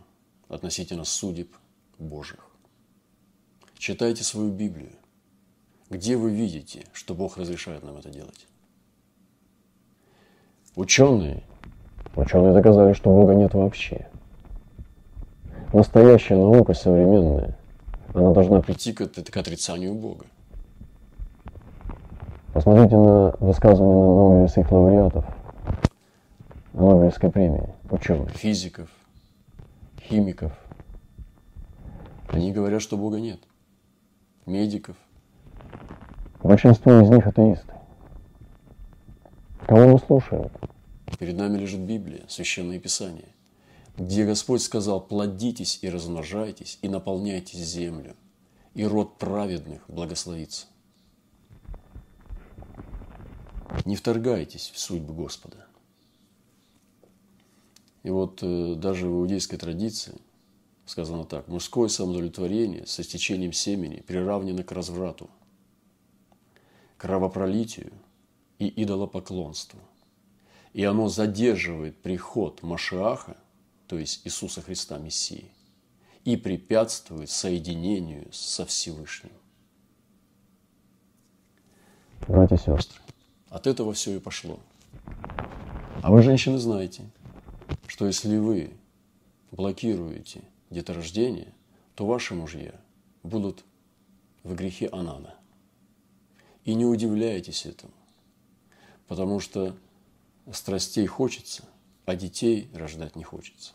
относительно 0.50 1.04
судеб 1.04 1.56
Божьих. 1.98 2.50
Читайте 3.78 4.22
свою 4.22 4.52
Библию. 4.52 4.92
Где 5.88 6.18
вы 6.18 6.34
видите, 6.34 6.84
что 6.92 7.14
Бог 7.14 7.38
разрешает 7.38 7.82
нам 7.82 7.96
это 7.96 8.10
делать? 8.10 8.46
Ученые, 10.76 11.44
ученые 12.14 12.52
доказали, 12.52 12.92
что 12.92 13.08
Бога 13.08 13.34
нет 13.34 13.54
вообще 13.54 14.10
настоящая 15.72 16.36
наука 16.36 16.74
современная, 16.74 17.56
она 18.14 18.32
должна 18.32 18.60
прийти 18.60 18.92
к, 18.92 19.06
к 19.06 19.36
отрицанию 19.36 19.94
Бога. 19.94 20.26
Посмотрите 22.52 22.96
на 22.96 23.34
высказывания 23.40 24.34
Нобелевских 24.34 24.70
лауреатов, 24.72 25.24
Нобелевской 26.72 27.30
премии, 27.30 27.68
ученых. 27.90 28.30
Физиков, 28.30 28.88
химиков. 30.00 30.52
Они 32.28 32.52
говорят, 32.52 32.82
что 32.82 32.96
Бога 32.96 33.20
нет. 33.20 33.40
Медиков. 34.46 34.96
Большинство 36.42 37.00
из 37.00 37.08
них 37.10 37.26
атеисты. 37.26 37.72
Кого 39.66 39.88
мы 39.88 39.98
слушаем? 39.98 40.50
Перед 41.18 41.36
нами 41.36 41.58
лежит 41.58 41.80
Библия, 41.80 42.22
Священное 42.28 42.78
Писание 42.78 43.28
где 43.98 44.24
Господь 44.24 44.62
сказал, 44.62 45.00
плодитесь 45.00 45.80
и 45.82 45.90
размножайтесь, 45.90 46.78
и 46.82 46.88
наполняйте 46.88 47.58
землю, 47.58 48.16
и 48.74 48.84
род 48.84 49.18
праведных 49.18 49.82
благословится. 49.88 50.66
Не 53.84 53.96
вторгайтесь 53.96 54.70
в 54.72 54.78
судьбы 54.78 55.12
Господа. 55.14 55.66
И 58.04 58.10
вот 58.10 58.38
э, 58.42 58.74
даже 58.76 59.08
в 59.08 59.10
иудейской 59.10 59.58
традиции 59.58 60.16
сказано 60.86 61.24
так, 61.24 61.48
мужское 61.48 61.88
самоудовлетворение 61.88 62.86
со 62.86 63.02
стечением 63.02 63.52
семени 63.52 64.00
приравнено 64.00 64.62
к 64.62 64.72
разврату, 64.72 65.28
кровопролитию 66.96 67.92
и 68.58 68.82
идолопоклонству. 68.82 69.80
И 70.72 70.84
оно 70.84 71.08
задерживает 71.08 72.00
приход 72.00 72.62
Машиаха– 72.62 73.36
то 73.88 73.98
есть 73.98 74.20
Иисуса 74.24 74.62
Христа 74.62 74.98
Мессии, 74.98 75.50
и 76.24 76.36
препятствует 76.36 77.30
соединению 77.30 78.30
со 78.32 78.66
Всевышним. 78.66 79.32
Братья 82.26 82.56
и 82.56 82.58
сестры. 82.58 83.00
От 83.48 83.66
этого 83.66 83.94
все 83.94 84.16
и 84.16 84.20
пошло. 84.20 84.60
А 86.02 86.12
вы, 86.12 86.22
женщины, 86.22 86.58
знаете, 86.58 87.08
что 87.86 88.06
если 88.06 88.36
вы 88.36 88.70
блокируете 89.50 90.42
деторождение, 90.68 91.54
то 91.94 92.06
ваши 92.06 92.34
мужья 92.34 92.74
будут 93.22 93.64
в 94.42 94.54
грехе 94.54 94.88
Анана. 94.88 95.34
И 96.64 96.74
не 96.74 96.84
удивляйтесь 96.84 97.64
этому, 97.64 97.94
потому 99.06 99.40
что 99.40 99.74
страстей 100.52 101.06
хочется, 101.06 101.64
а 102.04 102.14
детей 102.14 102.70
рождать 102.74 103.16
не 103.16 103.24
хочется. 103.24 103.72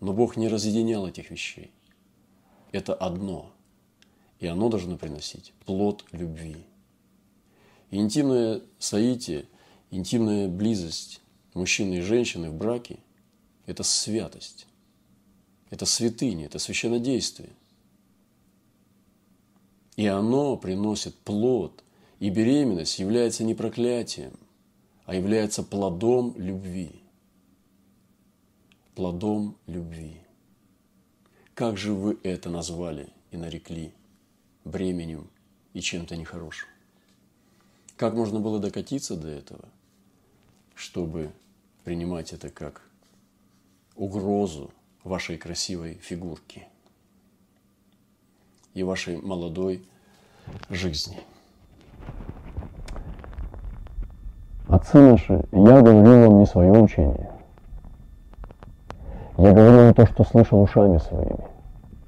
Но 0.00 0.14
Бог 0.14 0.36
не 0.36 0.48
разъединял 0.48 1.06
этих 1.06 1.30
вещей. 1.30 1.70
Это 2.72 2.94
одно. 2.94 3.52
И 4.38 4.46
оно 4.46 4.70
должно 4.70 4.96
приносить 4.96 5.52
плод 5.66 6.04
любви. 6.12 6.56
И 7.90 7.98
интимное 7.98 8.62
соитие, 8.78 9.44
интимная 9.90 10.48
близость 10.48 11.20
мужчины 11.52 11.96
и 11.96 12.00
женщины 12.00 12.50
в 12.50 12.54
браке– 12.54 12.98
это 13.66 13.82
святость. 13.82 14.66
Это 15.68 15.84
святыня, 15.84 16.46
это 16.46 16.58
священнодействие. 16.58 17.50
И 19.96 20.06
оно 20.06 20.56
приносит 20.56 21.14
плод, 21.16 21.84
и 22.20 22.30
беременность 22.30 22.98
является 22.98 23.44
не 23.44 23.54
проклятием, 23.54 24.32
а 25.04 25.14
является 25.14 25.62
плодом 25.62 26.34
любви 26.38 26.99
плодом 29.00 29.56
любви. 29.66 30.20
Как 31.54 31.78
же 31.78 31.94
вы 31.94 32.18
это 32.22 32.50
назвали 32.50 33.08
и 33.30 33.38
нарекли 33.38 33.94
бременем 34.66 35.26
и 35.72 35.80
чем-то 35.80 36.16
нехорошим? 36.16 36.68
Как 37.96 38.12
можно 38.12 38.40
было 38.40 38.58
докатиться 38.60 39.16
до 39.16 39.28
этого, 39.28 39.64
чтобы 40.74 41.30
принимать 41.82 42.34
это 42.34 42.50
как 42.50 42.82
угрозу 43.96 44.70
вашей 45.02 45.38
красивой 45.38 45.94
фигурки 45.94 46.66
и 48.74 48.82
вашей 48.82 49.16
молодой 49.16 49.82
жизни. 50.68 51.20
Отцы 54.68 54.98
наши, 54.98 55.42
я 55.52 55.80
говорю 55.80 56.28
вам 56.28 56.40
не 56.40 56.44
свое 56.44 56.72
учение. 56.72 57.39
Я 59.42 59.54
говорю 59.54 59.76
вам 59.78 59.94
то, 59.94 60.06
что 60.06 60.22
слышал 60.22 60.60
ушами 60.60 60.98
своими. 60.98 61.48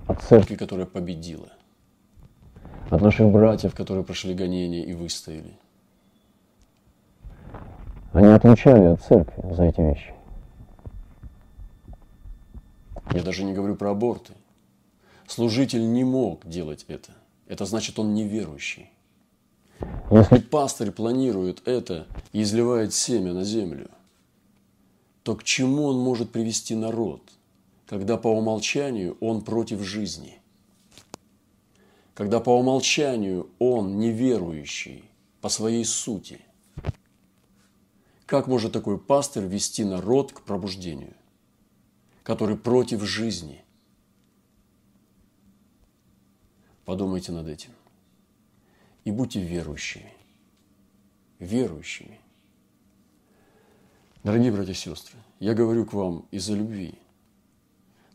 От 0.07 0.21
церкви, 0.21 0.55
которая 0.55 0.85
победила. 0.85 1.49
От 2.91 3.01
наших 3.01 3.33
братьев, 3.33 3.75
которые 3.75 4.05
прошли 4.05 4.35
гонения 4.35 4.85
и 4.85 4.93
выстояли. 4.93 5.57
Они 8.12 8.27
отличали 8.27 8.85
от 8.85 9.01
церкви 9.01 9.55
за 9.55 9.65
эти 9.65 9.81
вещи. 9.81 10.12
Я 13.12 13.23
даже 13.23 13.45
не 13.45 13.55
говорю 13.55 13.77
про 13.77 13.93
аборты. 13.93 14.35
Служитель 15.27 15.91
не 15.91 16.05
мог 16.05 16.47
делать 16.47 16.85
это. 16.89 17.12
Это 17.49 17.65
значит, 17.65 17.99
он 17.99 18.12
неверующий. 18.12 18.91
Если 20.11 20.39
пастырь 20.39 20.91
планирует 20.91 21.67
это 21.67 22.07
и 22.35 22.43
изливает 22.43 22.93
семя 22.93 23.33
на 23.33 23.43
землю, 23.43 23.89
то 25.23 25.37
к 25.37 25.45
чему 25.45 25.85
он 25.85 25.99
может 25.99 26.33
привести 26.33 26.75
народ, 26.75 27.23
когда 27.87 28.17
по 28.17 28.29
умолчанию 28.29 29.17
он 29.21 29.43
против 29.43 29.81
жизни? 29.83 30.41
Когда 32.14 32.41
по 32.41 32.50
умолчанию 32.50 33.49
он 33.59 33.99
неверующий 33.99 35.05
по 35.41 35.49
своей 35.49 35.85
сути? 35.85 36.41
Как 38.26 38.47
может 38.47 38.73
такой 38.73 38.99
пастырь 38.99 39.45
вести 39.45 39.85
народ 39.85 40.33
к 40.33 40.43
пробуждению, 40.43 41.14
который 42.23 42.57
против 42.57 43.02
жизни? 43.02 43.62
Подумайте 46.85 47.33
над 47.33 47.47
этим 47.47 47.71
и 49.05 49.11
будьте 49.11 49.41
верующими. 49.41 50.12
Верующими. 51.38 52.22
Дорогие 54.25 54.52
братья 54.52 54.73
и 54.73 54.76
сестры, 54.76 55.19
я 55.41 55.52
говорю 55.52 55.85
к 55.85 55.93
вам 55.93 56.26
из-за 56.31 56.55
любви. 56.55 56.95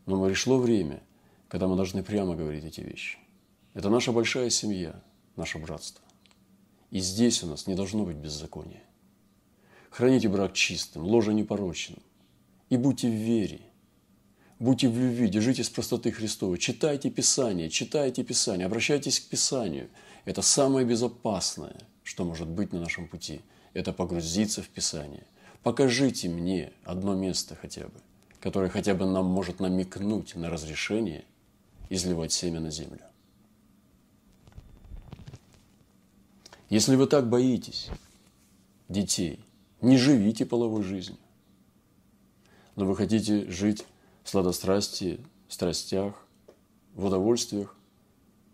Но 0.06 0.24
пришло 0.26 0.58
время, 0.58 1.02
когда 1.48 1.66
мы 1.68 1.76
должны 1.76 2.02
прямо 2.02 2.34
говорить 2.34 2.64
эти 2.64 2.80
вещи. 2.80 3.18
Это 3.74 3.90
наша 3.90 4.10
большая 4.10 4.48
семья, 4.48 5.02
наше 5.36 5.58
братство. 5.58 6.02
И 6.90 7.00
здесь 7.00 7.42
у 7.42 7.46
нас 7.46 7.66
не 7.66 7.74
должно 7.74 8.04
быть 8.04 8.16
беззакония. 8.16 8.82
Храните 9.90 10.28
брак 10.28 10.54
чистым, 10.54 11.02
ложа 11.04 11.32
непорочным. 11.32 11.98
И 12.70 12.76
будьте 12.76 13.08
в 13.08 13.14
вере, 13.14 13.60
будьте 14.58 14.88
в 14.88 14.98
любви, 14.98 15.28
держитесь 15.28 15.68
простоты 15.68 16.10
Христовой. 16.10 16.58
Читайте 16.58 17.10
Писание, 17.10 17.68
читайте 17.68 18.24
Писание, 18.24 18.66
обращайтесь 18.66 19.20
к 19.20 19.28
Писанию– 19.28 19.88
это 20.28 20.42
самое 20.42 20.86
безопасное, 20.86 21.76
что 22.02 22.22
может 22.22 22.48
быть 22.48 22.70
на 22.74 22.80
нашем 22.80 23.08
пути. 23.08 23.40
Это 23.72 23.94
погрузиться 23.94 24.62
в 24.62 24.68
Писание. 24.68 25.24
Покажите 25.68 26.30
мне 26.30 26.72
одно 26.82 27.14
место 27.14 27.54
хотя 27.54 27.88
бы, 27.88 28.00
которое 28.40 28.70
хотя 28.70 28.94
бы 28.94 29.04
нам 29.04 29.26
может 29.26 29.60
намекнуть 29.60 30.34
на 30.34 30.48
разрешение 30.48 31.26
изливать 31.90 32.32
семя 32.32 32.58
на 32.58 32.70
землю. 32.70 33.02
Если 36.70 36.96
вы 36.96 37.06
так 37.06 37.28
боитесь 37.28 37.90
детей, 38.88 39.44
не 39.82 39.98
живите 39.98 40.46
половой 40.46 40.84
жизнью. 40.84 41.18
Но 42.74 42.86
вы 42.86 42.96
хотите 42.96 43.50
жить 43.50 43.84
в 44.24 44.30
сладострастии, 44.30 45.20
страстях, 45.50 46.14
в 46.94 47.04
удовольствиях 47.04 47.76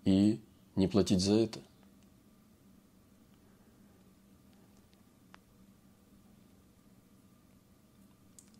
и 0.05 0.41
не 0.75 0.89
платить 0.89 1.21
за 1.21 1.35
это. 1.35 1.61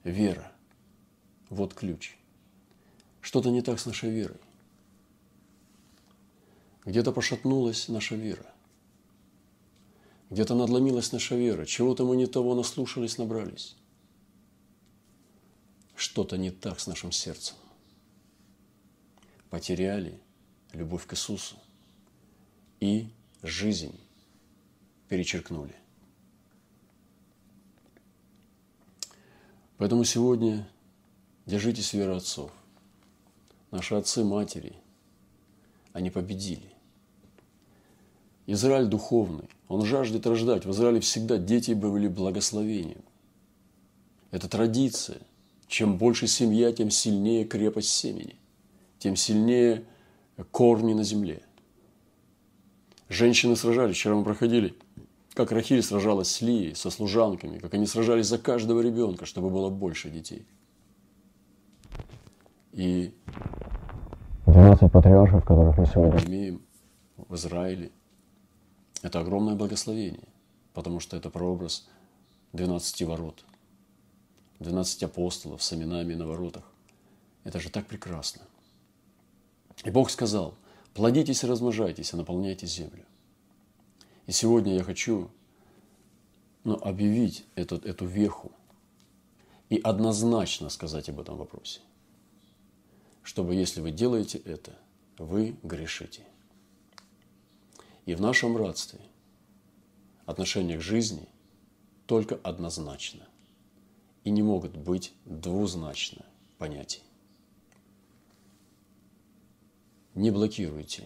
Вера. 0.05 0.53
Вот 1.49 1.75
ключ. 1.75 2.17
Что-то 3.21 3.51
не 3.51 3.63
так 3.63 3.81
с 3.81 3.87
нашей 3.87 4.11
верой. 4.11 4.39
Где-то 6.85 7.11
пошатнулась 7.11 7.89
наша 7.89 8.15
вера. 8.15 8.53
Где-то 10.29 10.55
надломилась 10.55 11.13
наша 11.13 11.37
вера. 11.37 11.65
Чего-то 11.65 12.05
мы 12.05 12.17
не 12.17 12.27
того 12.27 12.55
наслушались, 12.55 13.17
набрались. 13.17 13.77
Что-то 15.97 16.37
не 16.37 16.51
так 16.51 16.81
с 16.81 16.87
нашим 16.87 17.11
сердцем. 17.11 17.57
Потеряли 19.49 20.21
любовь 20.73 21.07
к 21.07 21.15
Иисусу 21.15 21.57
и 22.81 23.09
жизнь 23.43 23.99
перечеркнули. 25.09 25.75
Поэтому 29.79 30.05
сегодня 30.05 30.69
держитесь 31.47 31.93
веры 31.93 32.17
отцов. 32.17 32.51
Наши 33.71 33.95
отцы, 33.95 34.25
матери, 34.25 34.75
они 35.93 36.11
победили. 36.11 36.73
Израиль 38.47 38.87
духовный, 38.87 39.49
он 39.69 39.85
жаждет 39.85 40.27
рождать. 40.27 40.65
В 40.65 40.71
Израиле 40.71 41.01
всегда 41.01 41.39
дети 41.39 41.73
были 41.73 42.09
благословением. 42.09 43.03
Это 44.31 44.49
традиция. 44.49 45.19
Чем 45.67 45.97
больше 45.97 46.27
семья, 46.27 46.73
тем 46.73 46.91
сильнее 46.91 47.45
крепость 47.45 47.91
семени, 47.91 48.37
тем 48.99 49.17
сильнее 49.17 49.85
корни 50.53 50.93
на 50.93 51.03
земле– 51.03 51.43
Женщины 53.09 53.55
сражались, 53.55 53.97
вчера 53.97 54.15
мы 54.15 54.25
проходили, 54.25 54.75
как 55.35 55.53
Рахиль 55.53 55.83
сражалась 55.83 56.31
с 56.31 56.41
Лией, 56.41 56.75
со 56.75 56.91
служанками, 56.91 57.59
как 57.59 57.75
они 57.75 57.87
сражались 57.87 58.27
за 58.27 58.39
каждого 58.39 58.81
ребенка, 58.81 59.27
чтобы 59.27 59.51
было 59.51 59.69
больше 59.69 60.11
детей. 60.11 60.47
И 62.73 63.15
12 64.47 64.91
патриархов, 64.91 65.45
которых 65.45 65.77
мы 65.79 65.87
сегодня 65.87 66.25
имеем 66.25 66.63
в 67.17 67.35
Израиле, 67.35 67.91
это 69.03 69.21
огромное 69.21 69.55
благословение, 69.55 70.29
потому 70.73 71.01
что 71.01 71.17
это 71.17 71.31
прообраз 71.31 71.87
12 72.53 73.03
ворот, 73.03 73.45
12 74.61 75.03
апостолов 75.03 75.63
с 75.63 75.73
именами 75.73 76.15
на 76.15 76.27
воротах. 76.27 76.65
Это 77.45 77.61
же 77.61 77.71
так 77.71 77.87
прекрасно. 77.87 78.43
И 79.85 79.91
Бог 79.91 80.11
сказал– 80.11 80.55
Плодитесь 80.95 81.43
и 81.43 81.47
размножайтесь, 81.49 82.13
и 82.13 82.17
наполняйте 82.17 82.67
землю. 82.67 83.05
И 84.27 84.33
сегодня 84.33 84.75
я 84.75 84.83
хочу 84.83 85.31
ну, 86.65 86.75
объявить 86.75 87.45
этот, 87.55 87.85
эту 87.85 88.07
веху 88.07 88.53
и 89.69 89.79
однозначно 89.79 90.69
сказать 90.71 91.09
об 91.09 91.21
этом 91.21 91.37
вопросе. 91.37 91.81
Чтобы 93.23 93.55
если 93.55 93.81
вы 93.81 93.91
делаете 93.91 94.39
это, 94.39 94.79
вы 95.19 95.57
грешите. 95.63 96.23
И 98.07 98.15
в 98.15 98.21
нашем 98.21 98.55
братстве 98.55 99.01
отношение 100.27 100.79
к 100.79 100.83
жизни 100.83 101.29
только 102.07 102.35
однозначно 102.37 103.27
и 104.25 104.31
не 104.31 104.43
могут 104.43 104.77
быть 104.77 105.13
двузначно 105.25 106.25
понятий 106.59 107.03
не 110.15 110.31
блокируйте 110.31 111.05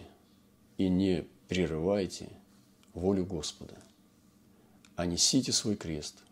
и 0.77 0.87
не 0.87 1.25
прерывайте 1.47 2.29
волю 2.99 3.25
Господа, 3.25 3.75
а 4.95 5.05
несите 5.05 5.51
свой 5.51 5.75
крест 5.75 6.23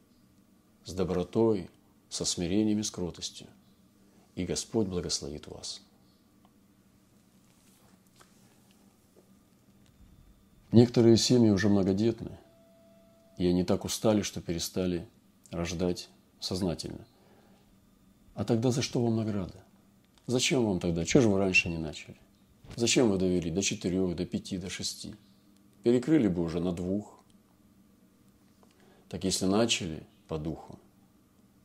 с 0.86 0.94
добротой, 0.94 1.70
со 2.10 2.26
смирением 2.26 2.80
и 2.80 2.84
с 2.84 2.92
и 4.36 4.46
Господь 4.46 4.88
благословит 4.88 5.48
вас. 5.48 5.82
Некоторые 10.72 11.18
семьи 11.18 11.50
уже 11.50 11.70
многодетны, 11.70 12.38
и 13.38 13.48
они 13.48 13.64
так 13.64 13.86
устали, 13.86 14.22
что 14.22 14.42
перестали 14.42 15.08
рождать 15.50 16.10
сознательно. 16.40 17.06
А 18.36 18.44
тогда 18.44 18.72
за 18.72 18.82
что 18.82 19.02
вам 19.02 19.16
награда? 19.16 19.64
Зачем 20.28 20.66
вам 20.66 20.80
тогда? 20.80 21.06
Чего 21.06 21.24
же 21.24 21.30
вы 21.30 21.40
раньше 21.40 21.70
не 21.70 21.78
начали? 21.78 22.18
Зачем 22.76 23.10
вы 23.10 23.18
довели 23.18 23.50
до 23.50 23.62
четырех, 23.62 24.16
до 24.16 24.26
пяти, 24.26 24.58
до 24.58 24.70
шести? 24.70 25.16
Перекрыли 25.84 26.28
бы 26.28 26.42
уже 26.42 26.60
на 26.60 26.72
двух. 26.72 27.20
Так 29.10 29.24
если 29.24 29.46
начали 29.46 30.04
по 30.28 30.38
духу, 30.38 30.78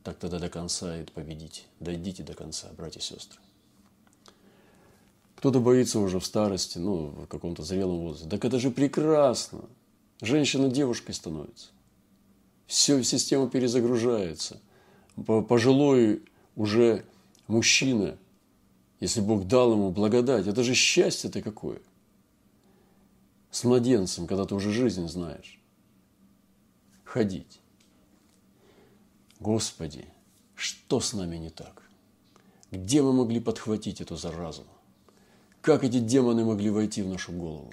так 0.03 0.17
тогда 0.17 0.39
до 0.39 0.49
конца 0.49 0.97
и 0.97 1.03
победите. 1.05 1.63
Дойдите 1.79 2.23
до 2.23 2.33
конца, 2.33 2.69
братья 2.77 2.99
и 2.99 3.03
сестры. 3.03 3.39
Кто-то 5.35 5.59
боится 5.59 5.99
уже 5.99 6.19
в 6.19 6.25
старости, 6.25 6.77
ну, 6.77 7.07
в 7.07 7.27
каком-то 7.27 7.63
зрелом 7.63 7.99
возрасте. 7.99 8.29
Так 8.29 8.45
это 8.45 8.59
же 8.59 8.71
прекрасно. 8.71 9.61
Женщина 10.21 10.69
девушкой 10.69 11.13
становится. 11.13 11.67
Все, 12.65 13.03
система 13.03 13.49
перезагружается. 13.49 14.61
Пожилой 15.25 16.23
уже 16.55 17.03
Мужчина, 17.47 18.17
если 18.99 19.19
Бог 19.19 19.47
дал 19.47 19.73
ему 19.73 19.91
благодать, 19.91 20.47
это 20.47 20.63
же 20.63 20.73
счастье-то 20.73 21.41
какое. 21.41 21.79
С 23.53 23.63
младенцем, 23.65 24.25
когда 24.25 24.45
ты 24.45 24.55
уже 24.55 24.71
жизнь 24.71 25.07
знаешь. 25.07 25.61
Ходить. 27.03 27.61
Господи, 29.39 30.07
что 30.55 30.99
с 30.99 31.13
нами 31.13 31.37
не 31.37 31.51
так? 31.51 31.83
Где 32.71 33.03
мы 33.03 33.13
могли 33.13 33.39
подхватить 33.39 34.01
эту 34.01 34.15
заразу? 34.15 34.65
Как 35.61 35.83
эти 35.83 35.99
демоны 35.99 36.43
могли 36.43 36.71
войти 36.71 37.03
в 37.03 37.07
нашу 37.07 37.31
голову? 37.31 37.71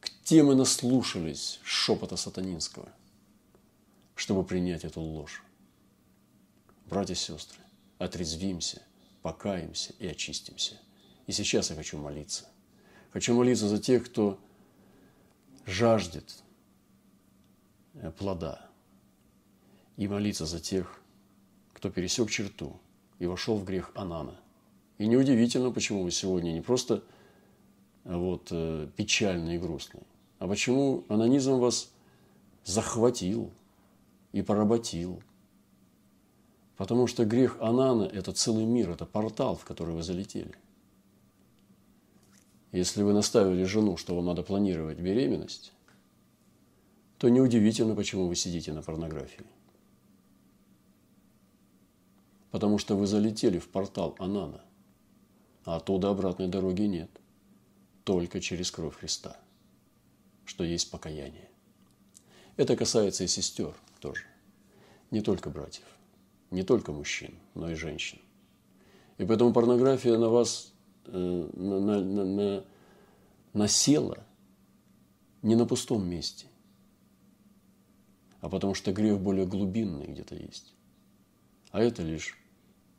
Где 0.00 0.44
мы 0.44 0.54
наслушались 0.54 1.58
шепота 1.64 2.14
сатанинского, 2.14 2.88
чтобы 4.14 4.44
принять 4.44 4.84
эту 4.84 5.00
ложь? 5.00 5.42
Братья 6.86 7.14
и 7.14 7.16
сестры, 7.16 7.58
отрезвимся, 7.98 8.80
покаемся 9.22 9.92
и 9.98 10.06
очистимся. 10.06 10.78
И 11.26 11.32
сейчас 11.32 11.70
я 11.70 11.76
хочу 11.76 11.98
молиться. 11.98 12.46
Хочу 13.12 13.34
молиться 13.34 13.68
за 13.68 13.78
тех, 13.78 14.06
кто 14.06 14.38
жаждет 15.66 16.42
э, 17.94 18.10
плода. 18.12 18.66
И 19.96 20.06
молиться 20.08 20.46
за 20.46 20.60
тех, 20.60 21.00
кто 21.74 21.90
пересек 21.90 22.30
черту 22.30 22.78
и 23.18 23.26
вошел 23.26 23.56
в 23.56 23.64
грех 23.64 23.90
Анана. 23.94 24.36
И 24.98 25.06
неудивительно, 25.06 25.70
почему 25.70 26.04
вы 26.04 26.10
сегодня 26.10 26.52
не 26.52 26.60
просто 26.60 27.02
э, 28.04 28.14
вот, 28.14 28.48
э, 28.50 28.88
печальный 28.96 29.56
и 29.56 29.58
грустный, 29.58 30.02
а 30.38 30.46
почему 30.46 31.04
анонизм 31.08 31.58
вас 31.58 31.90
захватил 32.64 33.50
и 34.32 34.42
поработил. 34.42 35.22
Потому 36.76 37.06
что 37.06 37.24
грех 37.24 37.58
Анана– 37.60 38.04
это 38.12 38.32
целый 38.32 38.64
мир, 38.64 38.90
это 38.90 39.04
портал, 39.04 39.56
в 39.56 39.64
который 39.64 39.94
вы 39.94 40.02
залетели. 40.02 40.54
Если 42.72 43.02
вы 43.02 43.12
наставили 43.12 43.64
жену, 43.64 43.96
что 43.96 44.14
вам 44.14 44.26
надо 44.26 44.42
планировать 44.42 44.98
беременность, 44.98 45.72
то 47.18 47.28
неудивительно, 47.28 47.94
почему 47.94 48.28
вы 48.28 48.36
сидите 48.36 48.72
на 48.72 48.82
порнографии. 48.82 49.44
Потому 52.50 52.78
что 52.78 52.96
вы 52.96 53.06
залетели 53.06 53.58
в 53.58 53.68
портал 53.68 54.14
Анана, 54.18 54.60
а 55.64 55.76
оттуда 55.76 56.10
обратной 56.10 56.48
дороги 56.48 56.82
нет, 56.82 57.10
только 58.04 58.40
через 58.40 58.70
кровь 58.70 58.96
Христа– 58.96 59.36
что 60.50 60.64
есть 60.64 60.90
покаяние. 60.90 61.48
Это 62.56 62.76
касается 62.76 63.22
и 63.22 63.28
сестер 63.28 63.72
тоже. 64.00 64.24
Не 65.12 65.20
только 65.20 65.48
братьев, 65.48 65.84
не 66.50 66.64
только 66.64 66.90
мужчин, 66.90 67.34
но 67.54 67.70
и 67.70 67.76
женщин. 67.76 68.18
И 69.18 69.24
поэтому 69.24 69.52
порнография 69.52 70.18
на 70.18 70.28
вас 70.28 70.69
на, 71.06 71.80
на, 71.80 72.00
на, 72.00 72.24
на, 72.24 72.64
насела 73.52 74.24
не 75.42 75.54
на 75.54 75.66
пустом 75.66 76.08
месте, 76.08 76.46
а 78.40 78.48
потому 78.48 78.74
что 78.74 78.92
грех 78.92 79.20
более 79.20 79.46
глубинный 79.46 80.06
где-то 80.06 80.34
есть. 80.34 80.74
А 81.70 81.80
это 81.80 82.02
лишь 82.02 82.36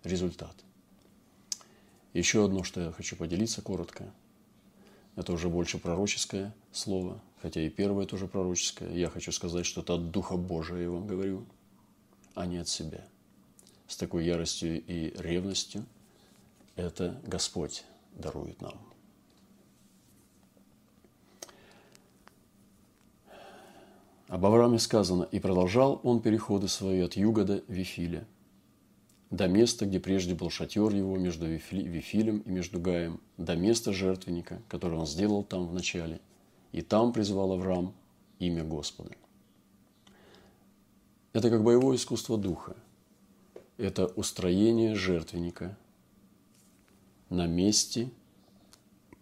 результат. 0.04 0.56
Еще 2.14 2.44
одно, 2.44 2.64
что 2.64 2.82
я 2.82 2.92
хочу 2.92 3.16
поделиться 3.16 3.62
коротко– 3.62 4.12
это 5.16 5.34
уже 5.34 5.50
больше 5.50 5.78
пророческое 5.78 6.56
слово, 6.72 7.22
хотя 7.42 7.62
и 7.62 7.70
первое 7.70 8.06
тоже 8.06 8.28
пророческое. 8.28 8.94
Я 8.94 9.10
хочу 9.10 9.32
сказать, 9.32 9.66
что 9.66 9.82
это 9.82 9.96
от 9.96 10.12
Духа 10.12 10.38
Божия 10.38 10.84
я 10.84 10.90
вам 10.90 11.06
говорю, 11.06 11.46
а 12.34 12.46
не 12.46 12.58
от 12.58 12.70
себя. 12.70 13.06
С 13.88 13.98
такой 13.98 14.26
яростью 14.26 14.82
и 14.86 15.14
ревностью 15.18 15.86
это 16.76 17.20
Господь 17.24 17.84
дарует 18.12 18.62
нам. 18.62 18.80
Об 24.28 24.46
Аврааме 24.46 24.80
сказано, 24.80 25.24
«И 25.24 25.40
продолжал 25.40 26.00
он 26.04 26.22
переходы 26.22 26.70
свои 26.70 27.02
от 27.02 27.18
юга 27.18 27.44
до 27.44 27.64
Вифиля, 27.68 28.26
до 29.30 29.48
места, 29.48 29.86
где 29.86 30.00
прежде 30.00 30.36
был 30.36 30.50
шатер 30.50 30.96
его 30.96 31.18
между 31.18 31.48
Вифилем 31.48 32.40
и 32.40 32.50
между 32.50 32.80
Гаем, 32.80 33.20
до 33.38 33.56
места 33.56 33.92
жертвенника, 33.92 34.62
который 34.70 34.98
он 34.98 35.06
сделал 35.06 35.44
там 35.44 35.68
в 35.68 35.74
начале, 35.74 36.22
и 36.72 36.82
там 36.82 37.12
призвал 37.12 37.52
Авраам 37.52 37.94
имя 38.40 38.64
Господа. 38.64 39.12
Это 41.34 41.50
как 41.50 41.64
боевое 41.64 41.98
искусство 41.98 42.38
духа. 42.38 42.76
Это 43.78 44.08
устроение 44.08 44.96
жертвенника 44.96 45.78
на 47.32 47.48
месте 47.48 48.12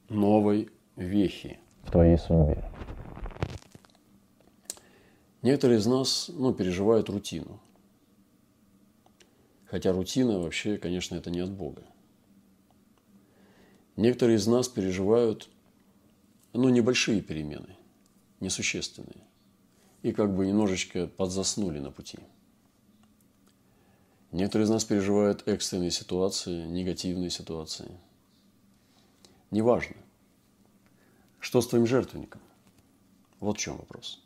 новой 0.09 0.69
вехи 0.97 1.59
в 1.83 1.91
твоей 1.91 2.17
судьбе. 2.17 2.69
Некоторые 5.41 5.79
из 5.79 5.85
нас 5.85 6.29
ну, 6.33 6.53
переживают 6.53 7.07
рутину– 7.09 7.61
Хотя 9.69 9.91
рутина 9.91 10.39
вообще, 10.39 10.77
конечно, 10.77 11.15
это 11.15 11.29
не 11.29 11.41
от 11.41 11.51
Бога. 11.51 11.83
Некоторые 13.95 14.37
из 14.37 14.47
нас 14.47 14.67
переживают, 14.67 15.47
ну, 16.53 16.69
небольшие 16.69 17.21
перемены, 17.21 17.75
несущественные. 18.39 19.23
И 20.01 20.11
как 20.11 20.35
бы 20.35 20.47
немножечко 20.47 21.05
подзаснули 21.05 21.79
на 21.79 21.91
пути. 21.91 22.17
Некоторые 24.31 24.65
из 24.65 24.69
нас 24.69 24.85
переживают 24.85 25.47
экстренные 25.47 25.91
ситуации, 25.91 26.65
негативные 26.65 27.29
ситуации. 27.29 27.89
Неважно. 29.49 29.95
Что 31.39 31.61
с 31.61 31.67
твоим 31.67 31.87
жертвенником? 31.87 32.41
Вот 33.39 33.57
в 33.57 33.59
чем 33.59 33.77
вопрос. 33.77 34.21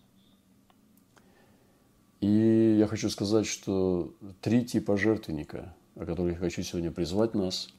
И 2.20 2.78
я 2.80 2.88
хочу 2.88 3.10
сказать, 3.10 3.46
что 3.46 4.14
три 4.42 4.66
типа 4.66 4.98
жертвенника, 4.98 5.74
о 5.96 6.06
которых 6.06 6.34
я 6.34 6.40
хочу 6.40 6.64
сегодня 6.64 6.92
призвать 6.92 7.34
нас, 7.34 7.70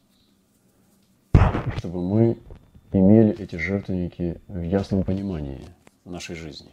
чтобы 1.77 2.03
мы 2.03 2.39
имели 2.93 3.39
эти 3.39 3.57
жертвенники 3.57 4.41
в 4.49 4.61
ясном 4.61 5.03
понимании 5.03 5.67
нашей 6.05 6.37
жизни. 6.37 6.71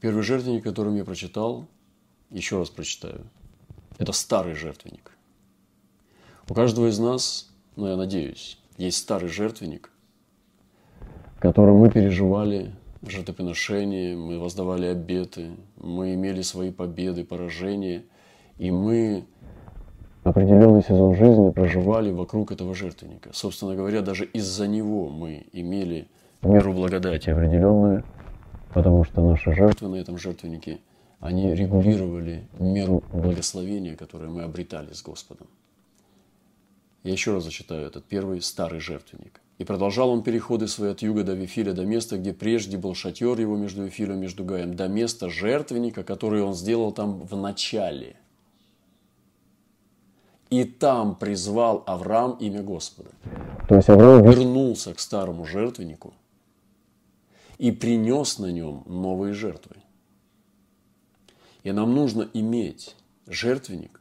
Первый 0.00 0.22
жертвенник, 0.22 0.64
которым 0.64 0.96
я 0.96 1.04
прочитал, 1.04 1.66
еще 2.32 2.58
раз 2.58 2.70
прочитаю, 2.70 3.20
это 3.98 4.12
старый 4.12 4.54
жертвенник. 4.54 5.12
У 6.48 6.54
каждого 6.54 6.88
из 6.88 6.98
нас, 6.98 7.50
ну 7.76 7.86
я 7.86 7.96
надеюсь, 7.96 8.58
есть 8.76 8.98
старый 8.98 9.28
жертвенник, 9.28 9.90
которым 11.38 11.76
мы 11.76 11.90
переживали 11.90 12.72
жертвоприношения, 13.06 14.16
мы 14.16 14.38
воздавали 14.38 14.86
обеты, 14.86 15.50
мы 15.76 16.14
имели 16.14 16.42
свои 16.42 16.70
победы, 16.70 17.24
поражения, 17.24 18.04
и 18.58 18.70
мы 18.70 19.24
определенный 20.22 20.82
сезон 20.82 21.16
жизни 21.16 21.50
проживали 21.50 22.10
вокруг 22.10 22.52
этого 22.52 22.74
жертвенника. 22.74 23.30
Собственно 23.32 23.74
говоря, 23.74 24.02
даже 24.02 24.24
из-за 24.24 24.66
него 24.66 25.08
мы 25.08 25.46
имели 25.52 26.08
меру 26.42 26.72
благодати 26.72 27.30
определенную, 27.30 28.04
потому 28.72 29.04
что 29.04 29.20
наши 29.20 29.52
жертвы 29.52 29.88
на 29.88 29.96
этом 29.96 30.18
жертвеннике, 30.18 30.78
они 31.22 31.54
регулировали 31.54 32.48
меру 32.58 33.04
благословения, 33.12 33.94
которое 33.94 34.28
мы 34.28 34.42
обретали 34.42 34.92
с 34.92 35.02
Господом. 35.02 35.46
Я 37.04 37.12
еще 37.12 37.32
раз 37.32 37.44
зачитаю 37.44 37.86
этот 37.86 38.04
первый 38.04 38.42
старый 38.42 38.80
жертвенник. 38.80 39.40
И 39.58 39.64
продолжал 39.64 40.10
он 40.10 40.24
переходы 40.24 40.66
свои 40.66 40.90
от 40.90 41.00
юга 41.00 41.22
до 41.22 41.34
Вифиля, 41.34 41.74
до 41.74 41.84
места, 41.84 42.18
где 42.18 42.32
прежде 42.32 42.76
был 42.76 42.96
шатер 42.96 43.38
его 43.38 43.56
между 43.56 43.84
Вифилем 43.84 44.16
и 44.16 44.22
между 44.22 44.44
Гаем, 44.44 44.74
до 44.74 44.88
места 44.88 45.30
жертвенника, 45.30 46.02
который 46.02 46.42
он 46.42 46.54
сделал 46.54 46.90
там 46.90 47.20
в 47.20 47.36
начале. 47.36 48.16
И 50.50 50.64
там 50.64 51.14
призвал 51.14 51.84
Авраам 51.86 52.32
имя 52.40 52.64
Господа. 52.64 53.10
То 53.68 53.76
есть 53.76 53.88
Авраам 53.88 54.28
вернулся 54.28 54.92
к 54.92 54.98
старому 54.98 55.44
жертвеннику 55.44 56.14
и 57.58 57.70
принес 57.70 58.40
на 58.40 58.50
нем 58.50 58.82
новые 58.86 59.34
жертвы. 59.34 59.81
И 61.62 61.72
нам 61.72 61.94
нужно 61.94 62.28
иметь 62.34 62.96
жертвенник, 63.26 64.00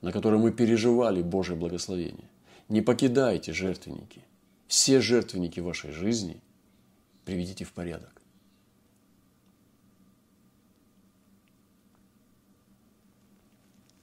на 0.00 0.12
котором 0.12 0.42
мы 0.42 0.52
переживали 0.52 1.22
Божье 1.22 1.56
благословение. 1.56 2.28
Не 2.68 2.80
покидайте 2.80 3.52
жертвенники– 3.52 4.24
все 4.72 5.02
жертвенники 5.02 5.60
вашей 5.60 5.92
жизни 5.92 6.40
приведите 7.26 7.66
в 7.66 7.74
порядок. 7.74 8.22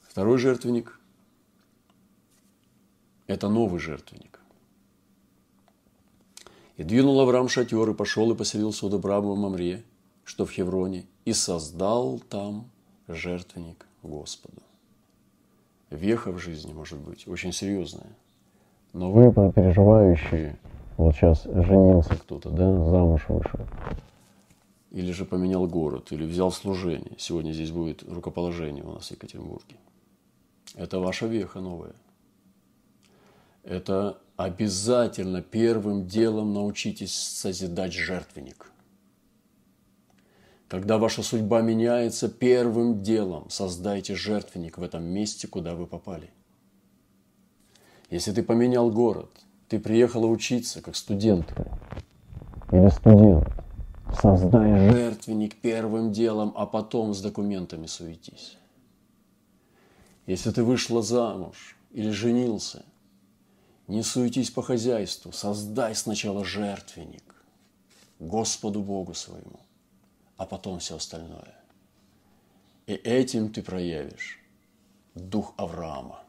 Второй 0.04 0.38
жертвенник– 0.38 1.00
это 3.26 3.50
новый 3.50 3.80
жертвенник. 3.80 4.40
И 6.78 6.84
двинул 6.84 7.20
Авраам 7.20 7.50
шатер, 7.50 7.90
и 7.90 7.96
пошел 7.96 8.32
и 8.32 8.36
поселился 8.36 8.86
у 8.86 8.90
Добрама 8.90 9.32
в 9.32 9.38
Мамре, 9.40 9.84
что 10.24 10.46
в 10.46 10.52
Хевроне, 10.52 11.08
и 11.26 11.34
создал 11.34 12.20
там 12.20 12.70
жертвенник 13.10 13.86
Господу. 14.04 14.62
веха 15.90 16.32
в 16.32 16.40
жизни 16.40 16.74
может 16.74 17.00
быть 17.00 17.28
очень 17.28 17.52
серьезная. 17.52 18.16
Но 18.94 19.12
вы 19.12 19.32
переживающие, 19.52 20.58
вот 20.98 21.16
сейчас 21.16 21.44
женился 21.44 22.16
кто-то, 22.16 22.50
да, 22.50 22.72
замуж 22.86 23.26
вышел. 23.28 23.60
Или 24.92 25.12
же 25.12 25.26
поменял 25.26 25.68
город, 25.68 26.12
или 26.12 26.24
взял 26.24 26.52
служение. 26.52 27.14
Сегодня 27.18 27.52
здесь 27.52 27.72
будет 27.72 28.04
рукоположение 28.04 28.84
у 28.84 28.94
нас 28.94 29.08
в 29.08 29.12
Екатеринбурге. 29.12 29.78
Это 30.76 31.00
ваша 31.00 31.28
веха 31.28 31.60
новая. 31.60 31.94
Это 33.64 34.18
обязательно 34.36 35.42
первым 35.42 36.08
делом 36.08 36.54
научитесь 36.54 37.14
созидать 37.14 37.94
жертвенник. 37.94 38.72
Когда 40.70 41.00
ваша 41.00 41.24
судьба 41.24 41.62
меняется, 41.62 42.30
первым 42.30 43.02
делом. 43.02 43.50
Создайте 43.50 44.16
жертвенник 44.16 44.78
в 44.78 44.84
этом 44.84 45.04
месте, 45.04 45.48
куда 45.48 45.74
вы 45.74 45.88
попали. 45.88 46.30
Если 48.12 48.32
ты 48.32 48.44
поменял 48.44 48.92
город, 48.92 49.32
ты 49.68 49.80
приехала 49.80 50.28
учиться 50.28 50.82
как 50.82 50.96
студентка 50.96 51.80
или 52.72 52.90
студент, 52.90 53.48
создай 54.22 54.92
жертвенник 54.92 55.56
первым 55.56 56.12
делом, 56.12 56.54
а 56.56 56.68
потом 56.68 57.14
с 57.16 57.22
документами 57.22 57.88
суетись. 57.88 58.58
Если 60.28 60.52
ты 60.52 60.64
вышла 60.64 61.02
замуж 61.02 61.76
или 61.92 62.12
женился, 62.12 62.86
не 63.88 64.04
суетись 64.04 64.52
по 64.52 64.62
хозяйству, 64.62 65.32
создай 65.32 65.96
сначала 65.96 66.46
жертвенник 66.46 67.24
Господу 68.20 68.82
Богу 68.82 69.16
своему, 69.16 69.60
а 70.40 70.46
потом 70.46 70.80
все 70.80 70.96
остальное. 70.96 71.54
И 72.88 72.94
этим 72.94 73.52
ты 73.52 73.62
проявишь 73.62 74.40
дух 75.14 75.54
Авраама. 75.58 76.24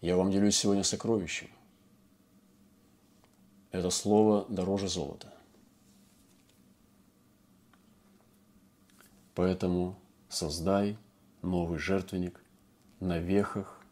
Я 0.00 0.16
вам 0.16 0.30
делюсь 0.30 0.56
сегодня 0.56 0.82
сокровищем. 0.82 1.50
Это 3.72 3.90
слово 3.90 4.46
дороже 4.48 4.88
золота. 4.88 5.30
Поэтому 9.34 9.98
создай 10.30 10.96
новый 11.42 11.78
жертвенник 11.78 12.42
на 13.00 13.18
вехах 13.18 13.84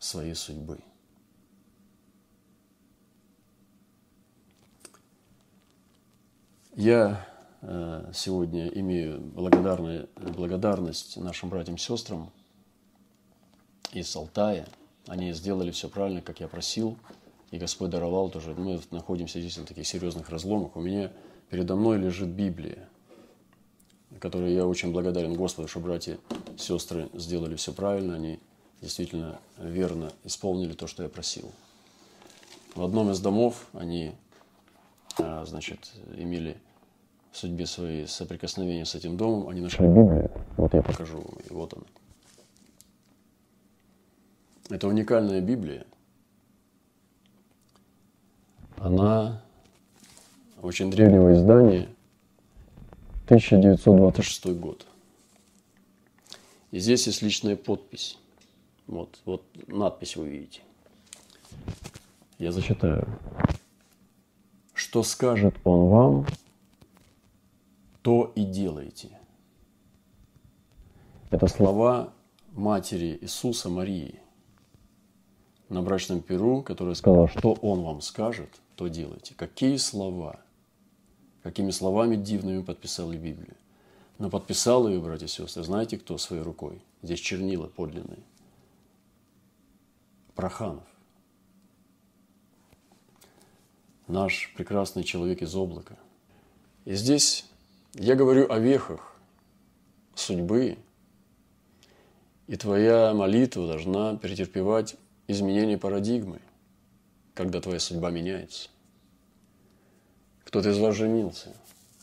своей 0.00 0.34
судьбы. 0.34 0.80
Я 6.78 7.26
э, 7.60 8.10
сегодня 8.14 8.68
имею 8.68 9.20
благодарность 9.20 11.16
нашим 11.16 11.50
братьям 11.50 11.74
и 11.74 11.78
сестрам 11.78 12.30
из 13.92 14.14
Алтая. 14.16 14.66
Они 15.06 15.32
сделали 15.32 15.70
все 15.72 15.88
правильно, 15.88 16.22
как 16.22 16.40
я 16.40 16.48
просил, 16.48 16.96
и 17.50 17.58
Господь 17.58 17.90
даровал 17.90 18.30
тоже. 18.30 18.54
Мы 18.54 18.80
находимся 18.90 19.40
здесь 19.40 19.58
на 19.58 19.66
таких 19.66 19.86
серьезных 19.86 20.30
разломах. 20.30 20.76
У 20.76 20.80
меня 20.80 21.10
передо 21.50 21.76
мной 21.76 21.98
лежит 21.98 22.28
Библия– 22.28 22.88
которой 24.18 24.54
я 24.54 24.66
очень 24.66 24.92
благодарен 24.92 25.34
Господу, 25.34 25.68
что 25.68 25.80
братья 25.80 26.14
и 26.14 26.58
сестры 26.58 27.08
сделали 27.14 27.56
все 27.56 27.72
правильно, 27.72 28.14
они 28.14 28.40
действительно 28.80 29.40
верно 29.58 30.12
исполнили 30.24 30.72
то, 30.72 30.86
что 30.86 31.02
я 31.02 31.08
просил. 31.08 31.52
В 32.74 32.82
одном 32.82 33.10
из 33.10 33.20
домов 33.20 33.66
они, 33.72 34.12
а, 35.18 35.44
значит, 35.44 35.92
имели 36.16 36.56
в 37.32 37.36
судьбе 37.36 37.66
своей 37.66 38.06
соприкосновения 38.06 38.84
с 38.84 38.94
этим 38.94 39.16
домом, 39.16 39.48
они 39.48 39.60
нашли 39.60 39.86
Библию. 39.86 40.30
Вот 40.56 40.74
я 40.74 40.82
покажу 40.82 41.18
вам, 41.18 41.36
и 41.48 41.52
вот 41.52 41.74
она. 41.74 41.84
Это 44.70 44.88
уникальная 44.88 45.40
Библия. 45.40 45.86
Она 48.76 49.42
очень 50.62 50.90
древнего 50.90 51.32
издания– 51.34 51.88
1926 53.28 54.46
год. 54.58 54.86
И 56.70 56.78
здесь 56.78 57.06
есть 57.06 57.20
личная 57.20 57.56
подпись. 57.56 58.16
Вот, 58.86 59.18
вот 59.26 59.42
надпись 59.66 60.16
вы 60.16 60.28
видите. 60.28 60.62
Я 62.38 62.52
зачитаю. 62.52 63.06
Что 64.72 65.02
скажет 65.02 65.54
он 65.64 65.90
вам, 65.90 66.26
то 68.08 68.32
и 68.34 68.44
делайте. 68.46 69.10
Это 71.28 71.46
слова 71.46 72.14
матери 72.52 73.18
Иисуса 73.20 73.68
Марии 73.68 74.18
на 75.68 75.82
брачном 75.82 76.22
перу, 76.22 76.62
которая 76.62 76.94
сказала, 76.94 77.28
что 77.28 77.52
он 77.52 77.82
вам 77.82 78.00
скажет, 78.00 78.48
то 78.76 78.88
делайте. 78.88 79.34
Какие 79.34 79.76
слова– 79.76 80.40
какими 81.42 81.70
словами 81.70 82.16
дивными 82.16 82.62
подписал 82.62 83.12
Библию. 83.12 83.58
Но 84.16 84.30
подписал 84.30 84.88
ее, 84.88 85.00
братья 85.00 85.26
и 85.26 85.28
сестры, 85.28 85.62
знаете 85.62 85.98
кто 85.98 86.16
своей 86.16 86.42
рукой? 86.42 86.80
Здесь 87.02 87.20
чернила 87.20 87.66
подлинные. 87.66 88.22
Проханов. 90.34 90.84
Наш 94.06 94.50
прекрасный 94.56 95.04
человек 95.04 95.42
из 95.42 95.54
облака. 95.54 95.98
И 96.86 96.94
здесь 96.94 97.44
я 97.94 98.14
говорю 98.14 98.50
о 98.50 98.58
вехах 98.58 99.16
судьбы, 100.14 100.78
и 102.46 102.56
твоя 102.56 103.12
молитва 103.14 103.66
должна 103.68 104.16
претерпевать 104.16 104.96
изменение 105.26 105.78
парадигмы, 105.78 106.40
когда 107.34 107.60
твоя 107.60 107.78
судьба 107.78 108.10
меняется. 108.10 108.70
Кто-то 110.44 110.70
из 110.70 110.78
вас 110.78 110.96
женился, 110.96 111.54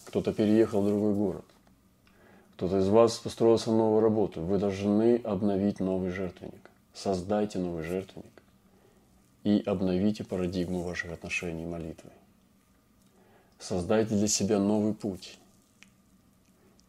кто-то 0.06 0.34
переехал 0.34 0.82
в 0.82 0.88
другой 0.88 1.14
город, 1.14 1.46
кто-то 2.56 2.80
из 2.80 2.88
вас 2.88 3.26
устроился 3.26 3.72
на 3.72 3.78
новую 3.78 4.02
работу. 4.02 4.42
Вы 4.42 4.60
должны 4.60 5.18
обновить 5.18 5.80
новый 5.80 6.12
жертвенник. 6.12 6.70
Создайте 6.94 7.60
новый 7.60 7.84
жертвенник 7.84 8.42
и 9.44 9.62
обновите 9.66 10.24
парадигму 10.24 10.84
ваших 10.84 11.12
отношений 11.12 11.66
молитвой. 11.66 12.14
Создайте 13.60 14.16
для 14.16 14.28
себя 14.28 14.60
новый 14.60 14.94
путь, 14.94 15.38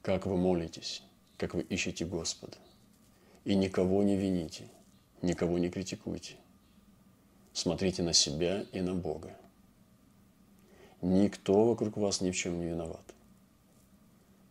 как 0.06 0.24
вы 0.24 0.36
молитесь, 0.36 1.02
как 1.36 1.54
вы 1.54 1.62
ищете 1.62 2.06
Господа. 2.06 2.56
И 3.44 3.56
никого 3.56 4.04
не 4.04 4.16
вините, 4.16 4.68
никого 5.20 5.58
не 5.58 5.68
критикуйте. 5.68 6.36
Смотрите 7.52 8.04
на 8.04 8.12
себя 8.12 8.64
и 8.70 8.80
на 8.82 8.94
Бога. 8.94 9.36
Никто 11.02 11.64
вокруг 11.64 11.96
вас 11.96 12.20
ни 12.20 12.30
в 12.30 12.36
чем 12.36 12.60
не 12.60 12.66
виноват. 12.66 13.02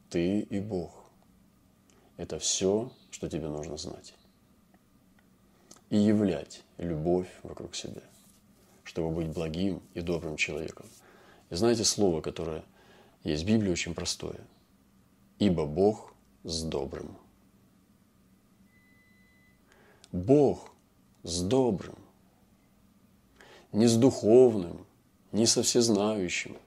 Ты 0.10 0.42
и 0.42 0.60
Бог. 0.60 1.10
Это 2.18 2.38
все, 2.38 2.92
что 3.10 3.30
тебе 3.30 3.48
нужно 3.48 3.78
знать. 3.78 4.14
И 5.90 5.98
являть 5.98 6.64
любовь 6.78 7.30
вокруг 7.44 7.78
себя, 7.78 8.02
чтобы 8.84 9.16
быть 9.16 9.30
благим 9.30 9.82
и 9.94 10.02
добрым 10.02 10.36
человеком. 10.36 10.88
И 11.50 11.56
знаете 11.56 11.86
слово, 11.86 12.20
которое 12.20 12.66
есть 13.24 13.46
в 13.46 13.48
Библии, 13.48 13.72
очень 13.72 13.94
простое. 13.94 14.42
Ибо 15.40 15.66
Бог 15.66 16.14
с 16.44 16.64
добрым. 16.64 17.18
Бог 20.12 20.72
с 21.24 21.42
добрым. 21.42 21.96
Не 23.72 23.88
с 23.88 23.98
духовным, 23.98 24.86
не 25.34 25.46
со 25.46 25.62
всезнающим, 25.62 26.58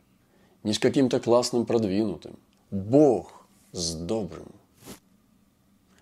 не 0.62 0.74
с 0.74 0.78
каким-то 0.78 1.20
классным 1.20 1.64
продвинутым. 1.64 2.38
Бог 2.70 3.46
с 3.72 3.94
добрым. 3.94 4.52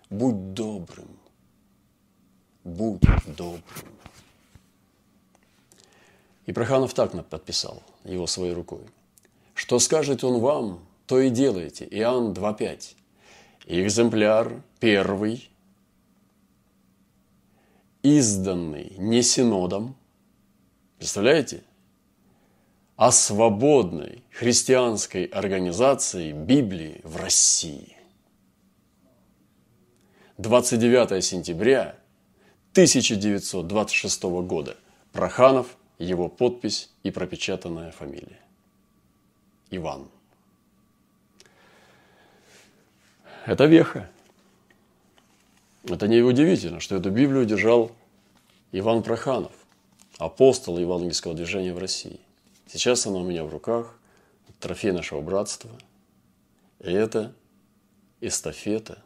Будь 0.09 0.53
добрым. 0.53 1.07
Будь 2.65 3.01
добрым. 3.25 3.63
И 6.45 6.53
Проханов 6.53 6.93
так 6.93 7.27
подписал 7.29 7.81
его 8.03 8.27
своей 8.27 8.53
рукой. 8.53 8.81
Что 9.53 9.79
скажет 9.79 10.23
он 10.23 10.39
вам, 10.39 10.86
то 11.07 11.19
и 11.19 11.29
делайте. 11.29 11.87
Иоанн 11.89 12.33
2.5. 12.33 12.95
Экземпляр 13.65 14.61
первый, 14.79 15.49
изданный 18.03 18.93
не 18.97 19.21
синодом. 19.23 19.95
Представляете? 20.97 21.63
о 22.97 23.11
свободной 23.11 24.23
христианской 24.31 25.25
организации 25.25 26.31
Библии 26.31 26.99
в 27.03 27.17
России. 27.17 27.95
29 30.39 31.23
сентября 31.23 31.95
1926 32.71 34.23
года. 34.23 34.77
Проханов, 35.11 35.77
его 35.99 36.27
подпись 36.27 36.89
и 37.03 37.11
пропечатанная 37.11 37.91
фамилия. 37.91 38.39
Иван. 39.69 40.09
Это 43.47 43.63
веха. 43.63 44.11
Это 45.85 46.09
не 46.09 46.19
удивительно, 46.19 46.81
что 46.81 46.97
эту 46.97 47.11
Библию 47.11 47.45
держал 47.45 47.93
Иван 48.73 49.03
Проханов, 49.03 49.53
апостол 50.17 50.77
евангельского 50.77 51.33
движения 51.33 51.73
в 51.73 51.77
России. 51.77 52.19
Сейчас 52.67 53.07
она 53.07 53.19
у 53.19 53.23
меня 53.23 53.45
в 53.45 53.49
руках, 53.49 53.97
трофей 54.59 54.91
нашего 54.91 55.21
братства. 55.21 55.71
И 56.79 56.91
это 56.91 57.33
эстафета, 58.19 59.01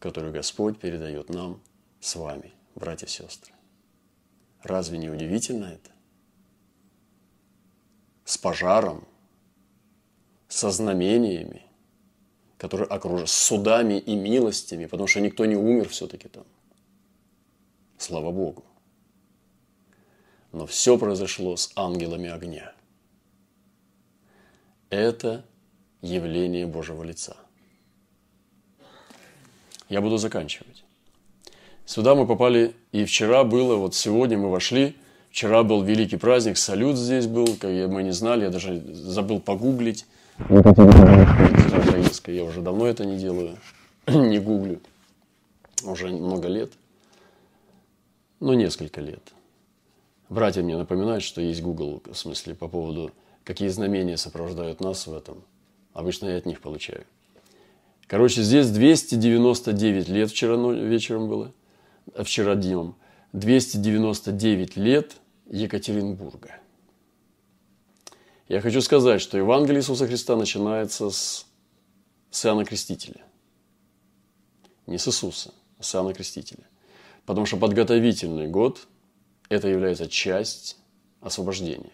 которую 0.00 0.34
Господь 0.34 0.78
передает 0.78 1.30
нам 1.30 1.62
с 1.98 2.14
вами, 2.16 2.52
братья 2.74 3.06
и 3.06 3.08
сестры. 3.08 3.54
Разве 4.62 4.98
не 4.98 5.08
удивительно 5.08 5.64
это? 5.64 5.92
С 8.26 8.36
пожаром, 8.36 9.08
со 10.46 10.70
знамениями, 10.70 11.65
которые 12.58 12.88
окружают, 12.88 13.28
с 13.28 13.34
судами 13.34 13.98
и 13.98 14.14
милостями, 14.14 14.86
потому 14.86 15.06
что 15.06 15.20
никто 15.20 15.44
не 15.44 15.56
умер 15.56 15.88
все-таки 15.88 16.28
там. 16.28 16.44
Слава 17.98 18.30
Богу. 18.30 18.64
Но 20.52 20.66
все 20.66 20.98
произошло 20.98 21.56
с 21.56 21.72
ангелами 21.76 22.30
огня. 22.30 22.72
Это 24.90 25.44
явление 26.00 26.66
Божьего 26.66 27.02
лица. 27.02 27.36
Я 29.88 30.00
буду 30.00 30.18
заканчивать. 30.18 30.84
Сюда 31.84 32.14
мы 32.14 32.26
попали, 32.26 32.74
и 32.90 33.04
вчера 33.04 33.44
было, 33.44 33.76
вот 33.76 33.94
сегодня 33.94 34.36
мы 34.36 34.50
вошли, 34.50 34.96
вчера 35.30 35.62
был 35.62 35.82
великий 35.82 36.16
праздник, 36.16 36.56
салют 36.56 36.96
здесь 36.96 37.26
был, 37.26 37.46
как 37.56 37.70
мы 37.70 38.02
не 38.02 38.10
знали, 38.10 38.44
я 38.44 38.50
даже 38.50 38.80
забыл 38.92 39.40
погуглить. 39.40 40.06
Украинская, 40.38 42.34
я 42.34 42.44
уже 42.44 42.60
давно 42.60 42.86
это 42.86 43.04
не 43.04 43.16
делаю, 43.18 43.56
не 44.06 44.38
гуглю, 44.38 44.80
уже 45.82 46.08
много 46.08 46.48
лет, 46.48 46.72
ну 48.40 48.52
несколько 48.52 49.00
лет. 49.00 49.32
Братья 50.28 50.62
мне 50.62 50.76
напоминают, 50.76 51.22
что 51.22 51.40
есть 51.40 51.62
Google, 51.62 52.02
в 52.04 52.14
смысле, 52.14 52.54
по 52.54 52.68
поводу, 52.68 53.12
какие 53.44 53.68
знамения 53.68 54.16
сопровождают 54.16 54.80
нас 54.80 55.06
в 55.06 55.14
этом. 55.14 55.42
Обычно 55.92 56.26
я 56.26 56.36
от 56.36 56.46
них 56.46 56.60
получаю. 56.60 57.04
Короче, 58.06 58.42
здесь 58.42 58.68
299 58.68 60.08
лет 60.08 60.30
вчера 60.30 60.56
вечером 60.72 61.28
было 61.28 61.52
вчера 62.22 62.54
днем, 62.54 62.94
299 63.32 64.76
лет 64.76 65.16
Екатеринбурга. 65.48 66.60
Я 68.48 68.60
хочу 68.60 68.80
сказать, 68.80 69.20
что 69.20 69.36
Евангелие 69.36 69.80
Иисуса 69.80 70.06
Христа 70.06 70.36
начинается 70.36 71.10
с, 71.10 71.46
с 72.30 72.46
Иоанна 72.46 72.64
Крестителя. 72.64 73.24
Не 74.86 74.98
с 74.98 75.08
Иисуса, 75.08 75.52
а 75.78 75.82
с 75.82 75.94
Иоанна 75.94 76.14
Крестителя. 76.14 76.64
Потому 77.24 77.46
что 77.46 77.56
подготовительный 77.56 78.46
год– 78.46 78.86
это 79.48 79.66
является 79.66 80.06
часть 80.08 80.76
освобождения. 81.20 81.90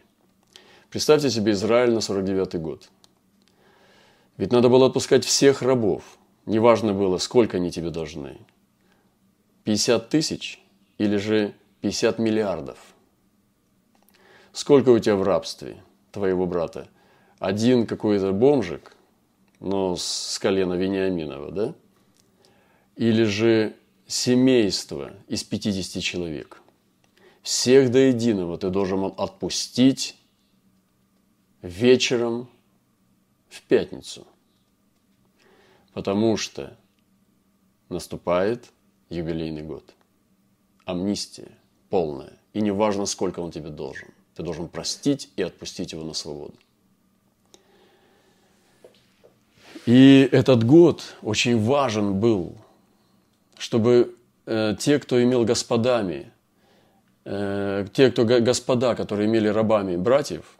Представьте 0.90 1.30
себе 1.30 1.52
Израиль 1.52 1.92
на 1.92 1.98
49-й 1.98 2.58
год. 2.58 2.90
Ведь 4.36 4.52
надо 4.52 4.68
было 4.68 4.88
отпускать 4.88 5.24
всех 5.24 5.62
рабов. 5.62 6.18
Неважно 6.44 6.92
было, 6.92 7.16
сколько 7.16 7.56
они 7.56 7.70
тебе 7.70 7.88
должны. 7.88 8.36
50 9.64 10.10
тысяч 10.10 10.60
или 10.98 11.16
же 11.16 11.54
50 11.80 12.18
миллиардов? 12.18 12.78
Сколько 14.52 14.90
у 14.90 14.98
тебя 14.98 15.16
в 15.16 15.22
рабстве 15.22 15.82
твоего 16.12 16.46
брата? 16.46 16.88
Один 17.38 17.87
какой-то 17.87 18.33
бомжик, 18.33 18.96
но 19.59 19.96
с 19.96 20.38
колена 20.38 20.75
Вениаминова, 20.75 21.51
да? 21.51 21.75
Или 22.96 23.25
же 23.25 23.75
семейство 24.07 25.14
из 25.27 25.42
50 25.42 26.03
человек? 26.03 26.62
Всех 27.42 27.90
до 27.90 27.98
единого 27.98 28.57
ты 28.59 28.70
должен 28.70 29.12
отпустить 29.16 30.16
вечером 31.62 32.48
в 33.48 33.62
пятницу. 33.62 34.27
Потому 35.92 36.37
что 36.37 36.79
наступает 37.88 38.70
юбилейный 39.09 39.62
год. 39.62 39.94
Амнистия 40.85 41.59
полная. 41.90 42.38
И 42.53 42.61
не 42.61 42.70
важно, 42.70 43.07
сколько 43.07 43.40
он 43.40 43.51
тебе 43.51 43.70
должен. 43.70 44.09
Ты 44.35 44.42
должен 44.42 44.68
простить 44.68 45.31
и 45.37 45.42
отпустить 45.42 45.92
его 45.92 46.05
на 46.05 46.14
свободу. 46.14 46.55
И 49.87 50.29
этот 50.31 50.64
год 50.64 51.16
очень 51.23 51.61
важен 51.61 52.21
был, 52.21 52.57
чтобы 53.59 54.14
э, 54.47 54.77
те, 54.79 54.99
кто 54.99 55.23
имел 55.23 55.45
господами, 55.45 56.31
э, 57.25 57.87
те, 57.92 58.11
кто 58.11 58.25
господа, 58.25 58.95
которые 58.95 59.29
имели 59.29 59.49
рабами 59.49 59.97
братьев 59.97 60.57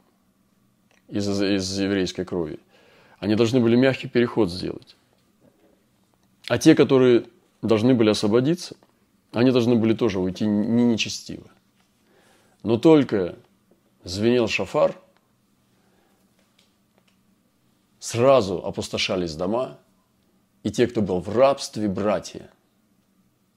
из, 1.07 1.27
из 1.41 1.79
еврейской 1.79 2.25
крови, 2.25 2.59
они 3.19 3.35
должны 3.35 3.61
были 3.61 3.77
мягкий 3.77 4.09
переход 4.09 4.51
сделать. 4.51 4.97
А 6.49 6.57
те, 6.57 6.75
которые 6.75 7.23
должны 7.61 7.93
были 7.93 8.09
освободиться, 8.09 8.75
они 9.31 9.51
должны 9.51 9.75
были 9.75 9.93
тоже 9.93 10.19
уйти 10.19 10.45
не 10.45 10.83
нечестиво. 10.83 11.49
Но 12.63 12.77
только 12.77 13.35
звенел 14.03 14.47
шафар, 14.47 14.99
сразу 17.99 18.65
опустошались 18.65 19.35
дома, 19.35 19.79
и 20.63 20.71
те, 20.71 20.87
кто 20.87 21.01
был 21.01 21.19
в 21.19 21.29
рабстве, 21.29 21.87
братья 21.87 22.49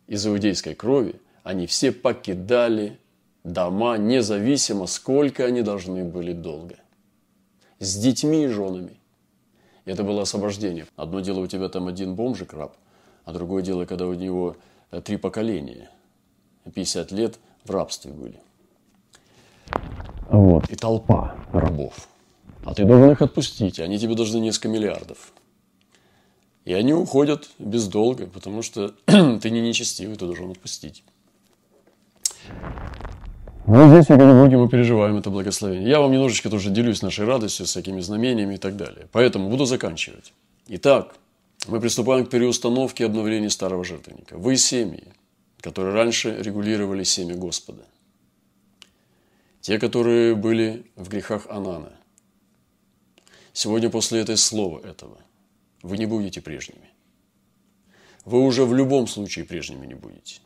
из 0.07 0.27
иудейской 0.27 0.75
крови, 0.75 1.21
они 1.43 1.67
все 1.67 1.93
покидали 1.93 2.99
дома, 3.45 3.97
независимо, 3.97 4.87
сколько 4.87 5.45
они 5.45 5.63
должны 5.63 6.05
были 6.05 6.33
долго. 6.33 6.77
С 7.79 7.97
детьми 7.97 8.45
и 8.45 8.49
женами. 8.49 8.99
Это 9.85 10.03
было 10.03 10.23
освобождение. 10.23 10.87
Одно 10.97 11.21
дело, 11.21 11.41
у 11.41 11.47
тебя 11.47 11.69
там 11.69 11.87
один 11.87 12.17
бомжик 12.17 12.53
раб, 12.53 12.77
а 13.25 13.33
другое 13.33 13.63
дело, 13.63 13.85
когда 13.85 14.07
у 14.07 14.15
него 14.15 14.57
э, 14.91 15.01
три 15.01 15.17
поколения, 15.17 15.91
50 16.75 17.13
лет 17.13 17.39
в 17.65 17.71
рабстве 17.71 18.11
были. 18.11 18.41
Вот. 20.31 20.69
И 20.71 20.77
толпа 20.77 21.37
рабов. 21.53 22.09
А 22.65 22.75
ты 22.75 22.85
должен 22.85 23.12
их 23.12 23.23
отпустить, 23.23 23.79
они 23.79 23.99
тебе 23.99 24.15
должны 24.15 24.39
несколько 24.39 24.69
миллиардов. 24.69 25.33
И 26.65 26.73
они 26.73 26.93
уходят 26.93 27.49
без 27.61 27.87
долга, 27.87 28.27
потому 28.27 28.62
что 28.62 28.89
ты 29.07 29.51
не 29.51 29.61
нечестивый, 29.61 30.17
ты 30.17 30.27
должен 30.27 30.51
отпустить. 30.51 31.05
Ну, 33.69 33.89
здесь 33.89 34.07
в 34.07 34.11
Екатеринбурге 34.11 34.57
мы 34.57 34.69
переживаем 34.69 35.17
это 35.17 35.31
благословение. 35.31 35.89
Я 35.89 36.01
вам 36.01 36.12
немножечко 36.12 36.51
тоже 36.51 36.71
делюсь 36.71 37.03
нашей 37.03 37.25
радостью, 37.25 37.67
с 37.67 37.71
всякими 37.71 38.01
знамениями 38.01 38.55
и 38.55 38.59
так 38.59 38.77
далее. 38.77 39.09
Поэтому 39.12 39.49
буду 39.49 39.65
заканчивать. 39.65 40.33
Итак, 40.69 41.17
мы 41.69 41.81
приступаем 41.81 42.27
к 42.27 42.31
переустановке 42.31 43.05
и 43.05 43.07
обновлению 43.07 43.51
старого 43.51 43.85
жертвенника. 43.85 44.37
Вы 44.37 44.57
семьи, 44.57 45.05
которые 45.61 45.95
раньше 45.95 46.37
регулировали 46.41 47.05
семя 47.05 47.35
Господа. 47.35 47.83
Те, 49.67 49.81
которые 49.81 50.37
были 50.37 50.87
в 50.95 51.09
грехах 51.09 51.49
Анана. 51.49 51.93
Сегодня 53.53 53.91
после 53.91 54.21
этой 54.21 54.37
слова 54.37 54.79
этого 54.79 55.19
вы 55.83 55.99
не 55.99 56.07
будете 56.07 56.41
прежними. 56.41 56.89
Вы 58.25 58.45
уже 58.45 58.65
в 58.65 58.73
любом 58.73 59.09
случае 59.09 59.45
прежними 59.45 59.85
не 59.85 59.95
будете. 59.95 60.41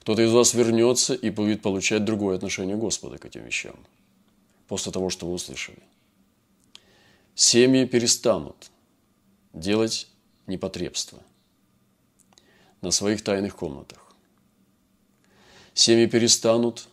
Кто-то 0.00 0.22
из 0.22 0.32
вас 0.32 0.54
вернется 0.54 1.14
и 1.14 1.30
будет 1.30 1.62
получать 1.62 2.04
другое 2.04 2.34
отношение 2.34 2.76
Господа 2.76 3.16
к 3.18 3.26
этим 3.26 3.44
вещам. 3.44 3.76
После 4.66 4.90
того, 4.90 5.08
что 5.08 5.28
вы 5.28 5.34
услышали. 5.34 5.78
Семьи 7.36 7.84
перестанут 7.84 8.72
делать 9.52 10.08
непотребства 10.48 11.22
на 12.80 12.90
своих 12.90 13.22
тайных 13.22 13.54
комнатах. 13.54 14.04
Семьи 15.74 16.06
перестанут 16.06 16.88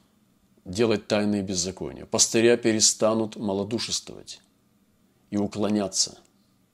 делать 0.66 1.08
тайные 1.08 1.42
беззакония. 1.42 2.06
Пастыря 2.06 2.58
перестанут 2.58 3.36
малодушествовать 3.36 4.42
и 5.30 5.38
уклоняться 5.38 6.18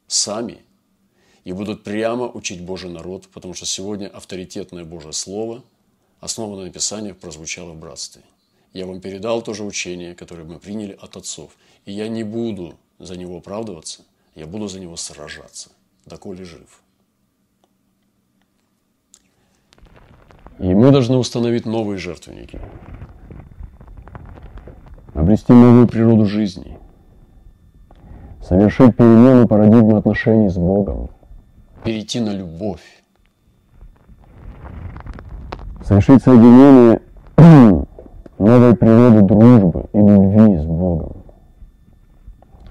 сами 0.07 0.59
и 1.43 1.53
будут 1.53 1.83
прямо 1.83 2.27
учить 2.27 2.61
Божий 2.61 2.89
народ, 2.89 3.27
потому 3.29 3.53
что 3.53 3.65
сегодня 3.65 4.07
авторитетное 4.07 4.85
Божье 4.85 5.13
Слово, 5.13 5.63
основанное 6.19 6.65
на 6.65 6.71
Писаниях, 6.71 7.17
прозвучало 7.17 7.73
в 7.73 7.79
братстве. 7.79 8.21
Я 8.73 8.85
вам 8.85 9.01
передал 9.01 9.41
то 9.41 9.53
же 9.53 9.63
учение, 9.63 10.13
которое 10.13 10.43
мы 10.43 10.59
приняли 10.59 10.97
от 11.01 11.17
отцов. 11.17 11.57
И 11.85 11.91
я 11.91 12.07
не 12.07 12.23
буду 12.23 12.77
за 12.99 13.17
него 13.17 13.37
оправдываться, 13.37 14.03
я 14.35 14.45
буду 14.45 14.67
за 14.67 14.79
него 14.79 14.95
сражаться 14.95 15.71
доколе 16.05 16.43
жив. 16.43 16.81
И 20.59 20.73
мы 20.73 20.91
должны 20.91 21.17
установить 21.17 21.65
новые 21.65 21.97
жертвенники, 21.97 22.59
обрести 25.29 25.53
новую 25.53 25.87
природу 25.87 26.25
жизни, 26.25 26.79
совершить 28.41 28.97
перемену 28.97 29.47
парадигмы 29.47 29.99
отношений 29.99 30.49
с 30.49 30.55
Богом, 30.55 31.11
перейти 31.83 32.19
на 32.19 32.31
любовь, 32.31 32.81
совершить 35.85 36.23
соединение 36.23 37.01
новой 38.39 38.75
природы 38.75 39.21
дружбы 39.21 39.85
и 39.93 39.97
любви 39.99 40.57
с 40.57 40.65
Богом. 40.65 41.23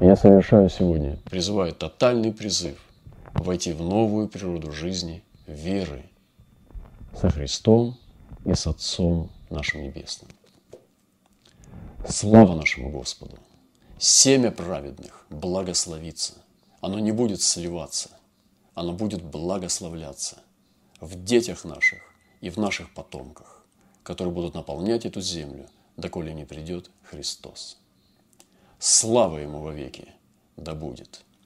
Я 0.00 0.16
совершаю 0.16 0.68
сегодня, 0.68 1.16
призываю 1.30 1.72
тотальный 1.72 2.32
призыв 2.32 2.76
войти 3.34 3.72
в 3.72 3.82
новую 3.82 4.26
природу 4.26 4.72
жизни, 4.72 5.22
веры 5.46 6.02
со 7.14 7.30
Христом 7.30 7.96
и 8.44 8.52
с 8.52 8.66
Отцом 8.66 9.30
нашим 9.48 9.84
Небесным. 9.84 10.28
Слава 12.06 12.54
нашему 12.54 12.90
Господу! 12.90 13.38
Семя 13.98 14.52
праведных 14.52 15.26
благословится. 15.30 16.34
Оно 16.80 17.00
не 17.00 17.10
будет 17.10 17.42
сливаться, 17.42 18.10
оно 18.74 18.92
будет 18.92 19.22
благословляться 19.22 20.38
в 21.00 21.22
детях 21.24 21.64
наших 21.64 22.14
и 22.40 22.50
в 22.50 22.56
наших 22.56 22.94
потомках, 22.94 23.66
которые 24.04 24.32
будут 24.32 24.54
наполнять 24.54 25.06
эту 25.06 25.20
землю, 25.20 25.68
доколе 25.96 26.32
не 26.32 26.44
придет 26.44 26.88
Христос. 27.02 27.78
Слава 28.78 29.38
Ему 29.38 29.60
вовеки, 29.60 30.14
да 30.56 30.74
будет. 30.74 31.24